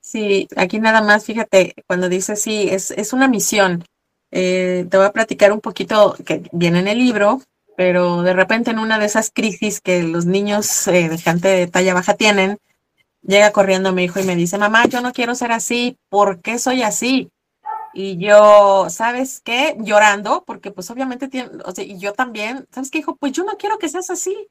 Sí, 0.00 0.48
aquí 0.56 0.80
nada 0.80 1.02
más, 1.02 1.24
fíjate, 1.24 1.74
cuando 1.86 2.08
dice 2.08 2.34
sí, 2.34 2.66
es, 2.70 2.90
es 2.92 3.12
una 3.12 3.28
misión. 3.28 3.84
Eh, 4.30 4.86
te 4.90 4.96
voy 4.96 5.06
a 5.06 5.12
platicar 5.12 5.52
un 5.52 5.60
poquito 5.60 6.16
que 6.24 6.48
viene 6.52 6.80
en 6.80 6.88
el 6.88 6.98
libro, 6.98 7.42
pero 7.78 8.22
de 8.22 8.32
repente 8.32 8.72
en 8.72 8.80
una 8.80 8.98
de 8.98 9.06
esas 9.06 9.30
crisis 9.30 9.80
que 9.80 10.02
los 10.02 10.26
niños 10.26 10.88
eh, 10.88 11.08
de 11.08 11.16
gente 11.16 11.46
de 11.46 11.68
talla 11.68 11.94
baja 11.94 12.14
tienen, 12.14 12.58
llega 13.22 13.52
corriendo 13.52 13.92
mi 13.92 14.02
hijo 14.02 14.18
y 14.18 14.24
me 14.24 14.34
dice, 14.34 14.58
mamá, 14.58 14.86
yo 14.86 15.00
no 15.00 15.12
quiero 15.12 15.36
ser 15.36 15.52
así, 15.52 15.96
¿por 16.08 16.40
qué 16.40 16.58
soy 16.58 16.82
así? 16.82 17.30
Y 17.94 18.18
yo, 18.18 18.90
¿sabes 18.90 19.40
qué? 19.44 19.76
Llorando, 19.78 20.42
porque 20.44 20.72
pues 20.72 20.90
obviamente 20.90 21.30
y 21.76 21.98
yo 21.98 22.14
también, 22.14 22.66
¿sabes 22.72 22.90
qué, 22.90 22.98
hijo? 22.98 23.14
Pues 23.14 23.30
yo 23.30 23.44
no 23.44 23.56
quiero 23.56 23.78
que 23.78 23.88
seas 23.88 24.10
así, 24.10 24.48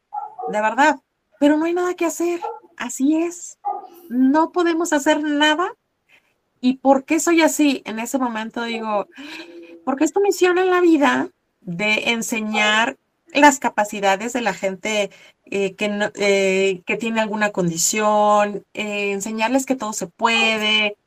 de 0.48 0.62
verdad, 0.62 0.96
pero 1.38 1.58
no 1.58 1.66
hay 1.66 1.74
nada 1.74 1.96
que 1.96 2.06
hacer, 2.06 2.40
así 2.78 3.18
es, 3.18 3.58
no 4.08 4.54
podemos 4.54 4.94
hacer 4.94 5.22
nada. 5.22 5.74
¿Y 6.62 6.78
por 6.78 7.04
qué 7.04 7.20
soy 7.20 7.42
así? 7.42 7.82
En 7.84 8.00
ese 8.00 8.20
momento 8.20 8.64
digo, 8.64 9.06
porque 9.84 10.06
es 10.06 10.14
tu 10.14 10.22
misión 10.22 10.58
en 10.60 10.70
la 10.70 10.80
vida 10.80 11.28
de 11.60 12.12
enseñar 12.12 12.96
las 13.34 13.60
capacidades 13.60 14.34
de 14.34 14.42
la 14.42 14.54
gente 14.54 15.12
eh, 15.46 15.76
que, 15.76 16.12
eh, 16.16 16.82
que 16.86 16.98
tiene 16.98 17.22
alguna 17.22 17.52
condición, 17.52 18.66
eh, 18.74 19.12
enseñarles 19.12 19.66
que 19.66 19.76
todo 19.76 19.94
se 19.94 20.08
puede, 20.08 20.98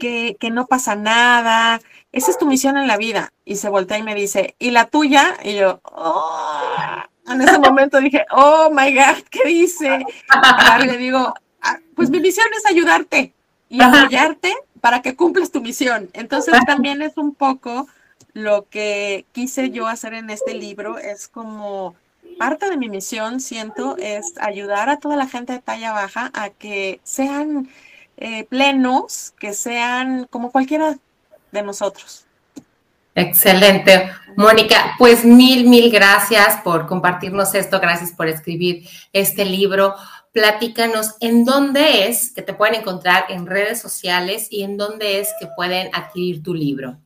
que, 0.00 0.36
que, 0.40 0.50
no 0.50 0.66
pasa 0.66 0.96
nada. 0.96 1.80
Esa 2.12 2.30
es 2.30 2.38
tu 2.38 2.46
misión 2.46 2.76
en 2.76 2.86
la 2.86 2.96
vida. 2.96 3.32
Y 3.44 3.56
se 3.56 3.68
voltea 3.68 3.98
y 3.98 4.02
me 4.02 4.14
dice, 4.14 4.56
¿y 4.58 4.70
la 4.70 4.86
tuya? 4.86 5.36
Y 5.44 5.54
yo, 5.54 5.80
oh. 5.84 7.02
en 7.28 7.40
ese 7.40 7.58
momento 7.58 8.00
dije, 8.00 8.26
oh 8.30 8.70
my 8.70 8.94
God, 8.94 9.22
¿qué 9.30 9.44
dice? 9.48 10.04
Y 10.82 10.86
le 10.86 10.96
digo, 10.96 11.34
ah, 11.62 11.78
pues 11.94 12.10
mi 12.10 12.20
misión 12.20 12.46
es 12.56 12.70
ayudarte 12.70 13.32
y 13.68 13.82
apoyarte 13.82 14.54
para 14.80 15.02
que 15.02 15.16
cumplas 15.16 15.50
tu 15.50 15.60
misión. 15.60 16.10
Entonces 16.12 16.54
también 16.66 17.00
es 17.02 17.16
un 17.16 17.34
poco 17.34 17.86
lo 18.34 18.68
que 18.68 19.24
quise 19.32 19.70
yo 19.70 19.86
hacer 19.86 20.12
en 20.14 20.28
este 20.28 20.54
libro, 20.54 20.98
es 20.98 21.28
como 21.28 21.94
parte 22.38 22.68
de 22.68 22.76
mi 22.76 22.88
misión, 22.88 23.40
siento, 23.40 23.96
es 23.96 24.34
ayudar 24.40 24.90
a 24.90 24.98
toda 24.98 25.16
la 25.16 25.28
gente 25.28 25.52
de 25.52 25.60
talla 25.60 25.92
baja 25.92 26.30
a 26.34 26.50
que 26.50 27.00
sean 27.04 27.68
eh, 28.16 28.44
plenos, 28.44 29.32
que 29.38 29.54
sean 29.54 30.26
como 30.30 30.50
cualquiera 30.50 30.98
de 31.52 31.62
nosotros. 31.62 32.24
Excelente. 33.14 34.10
Mónica, 34.36 34.96
pues 34.98 35.24
mil, 35.24 35.68
mil 35.68 35.90
gracias 35.90 36.60
por 36.64 36.86
compartirnos 36.86 37.54
esto, 37.54 37.78
gracias 37.78 38.10
por 38.10 38.26
escribir 38.28 38.88
este 39.12 39.44
libro. 39.44 39.94
Platícanos 40.32 41.14
en 41.20 41.44
dónde 41.44 42.08
es 42.08 42.32
que 42.32 42.42
te 42.42 42.54
pueden 42.54 42.80
encontrar 42.80 43.26
en 43.28 43.46
redes 43.46 43.80
sociales 43.80 44.48
y 44.50 44.64
en 44.64 44.76
dónde 44.76 45.20
es 45.20 45.28
que 45.38 45.46
pueden 45.56 45.90
adquirir 45.94 46.42
tu 46.42 46.54
libro. 46.54 46.98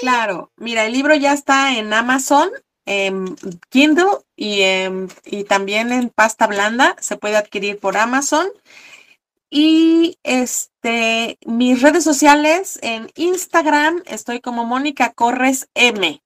Claro, 0.00 0.50
mira, 0.56 0.86
el 0.86 0.92
libro 0.92 1.14
ya 1.14 1.34
está 1.34 1.76
en 1.76 1.92
Amazon, 1.92 2.48
en 2.86 3.36
Kindle 3.68 4.24
y, 4.34 5.44
también 5.44 5.92
en 5.92 6.08
pasta 6.08 6.46
blanda, 6.46 6.96
se 7.00 7.18
puede 7.18 7.36
adquirir 7.36 7.78
por 7.78 7.98
Amazon. 7.98 8.48
Y 9.50 10.16
este, 10.22 11.38
mis 11.44 11.82
redes 11.82 12.02
sociales 12.02 12.78
en 12.82 13.10
Instagram 13.14 14.02
estoy 14.06 14.40
como 14.40 14.64
Mónica 14.64 15.12
Corres 15.12 15.68
M, 15.74 16.22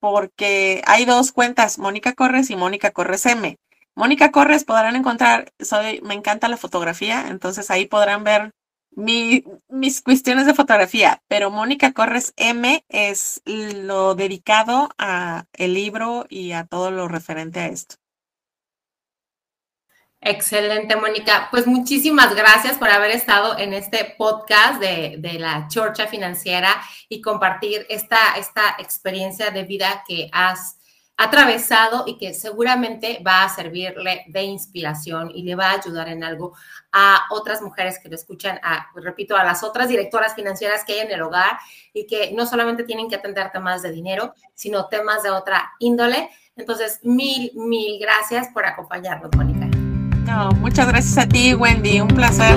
porque 0.00 0.82
hay 0.86 1.04
dos 1.04 1.30
cuentas, 1.30 1.78
Mónica 1.78 2.14
Corres 2.14 2.50
y 2.50 2.56
Mónica 2.56 2.90
Corres 2.90 3.26
M. 3.26 3.56
Mónica 3.94 4.32
Corres 4.32 4.64
podrán 4.64 4.96
encontrar, 4.96 5.52
soy, 5.60 6.00
me 6.00 6.14
encanta 6.14 6.48
la 6.48 6.56
fotografía, 6.56 7.28
entonces 7.28 7.70
ahí 7.70 7.86
podrán 7.86 8.24
ver 8.24 8.50
mis 8.96 10.02
cuestiones 10.02 10.46
de 10.46 10.54
fotografía, 10.54 11.22
pero 11.28 11.50
Mónica 11.50 11.92
Corres 11.92 12.32
M 12.36 12.84
es 12.88 13.42
lo 13.44 14.14
dedicado 14.14 14.90
a 14.98 15.46
el 15.52 15.74
libro 15.74 16.26
y 16.28 16.52
a 16.52 16.64
todo 16.64 16.90
lo 16.90 17.08
referente 17.08 17.60
a 17.60 17.66
esto. 17.66 17.96
Excelente, 20.26 20.96
Mónica. 20.96 21.48
Pues 21.50 21.66
muchísimas 21.66 22.34
gracias 22.34 22.78
por 22.78 22.88
haber 22.88 23.10
estado 23.10 23.58
en 23.58 23.74
este 23.74 24.14
podcast 24.16 24.80
de, 24.80 25.36
la 25.38 25.68
Chorcha 25.68 26.06
Financiera 26.06 26.80
y 27.10 27.20
compartir 27.20 27.84
esta, 27.90 28.34
esta 28.38 28.76
experiencia 28.78 29.50
de 29.50 29.64
vida 29.64 30.02
que 30.08 30.30
has 30.32 30.78
atravesado 31.16 32.04
y 32.06 32.18
que 32.18 32.34
seguramente 32.34 33.22
va 33.26 33.44
a 33.44 33.48
servirle 33.48 34.24
de 34.28 34.42
inspiración 34.42 35.30
y 35.32 35.42
le 35.42 35.54
va 35.54 35.70
a 35.70 35.78
ayudar 35.78 36.08
en 36.08 36.24
algo 36.24 36.56
a 36.92 37.22
otras 37.30 37.62
mujeres 37.62 37.98
que 38.02 38.08
lo 38.08 38.16
escuchan, 38.16 38.58
a, 38.62 38.88
repito, 38.96 39.36
a 39.36 39.44
las 39.44 39.62
otras 39.62 39.88
directoras 39.88 40.34
financieras 40.34 40.84
que 40.84 40.94
hay 40.94 41.00
en 41.00 41.12
el 41.12 41.22
hogar 41.22 41.58
y 41.92 42.06
que 42.06 42.32
no 42.32 42.46
solamente 42.46 42.84
tienen 42.84 43.08
que 43.08 43.16
atender 43.16 43.52
temas 43.52 43.82
de 43.82 43.92
dinero, 43.92 44.34
sino 44.54 44.88
temas 44.88 45.22
de 45.22 45.30
otra 45.30 45.72
índole. 45.78 46.30
Entonces, 46.56 47.00
mil, 47.02 47.52
mil 47.54 47.98
gracias 48.00 48.48
por 48.52 48.64
acompañarnos, 48.64 49.30
Mónica 49.36 49.68
muchas 50.60 50.88
gracias 50.88 51.18
a 51.18 51.28
ti, 51.28 51.54
Wendy. 51.54 52.00
Un 52.00 52.08
placer. 52.08 52.56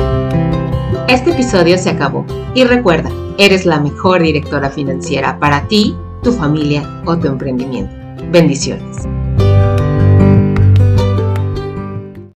Este 1.08 1.32
episodio 1.32 1.78
se 1.78 1.90
acabó. 1.90 2.26
Y 2.54 2.64
recuerda, 2.64 3.10
eres 3.38 3.66
la 3.66 3.80
mejor 3.80 4.22
directora 4.22 4.70
financiera 4.70 5.40
para 5.40 5.68
ti, 5.68 5.96
tu 6.24 6.34
familia 6.34 6.84
o 7.06 7.18
tu 7.18 7.28
emprendimiento. 7.28 7.97
Bendiciones. 8.32 9.08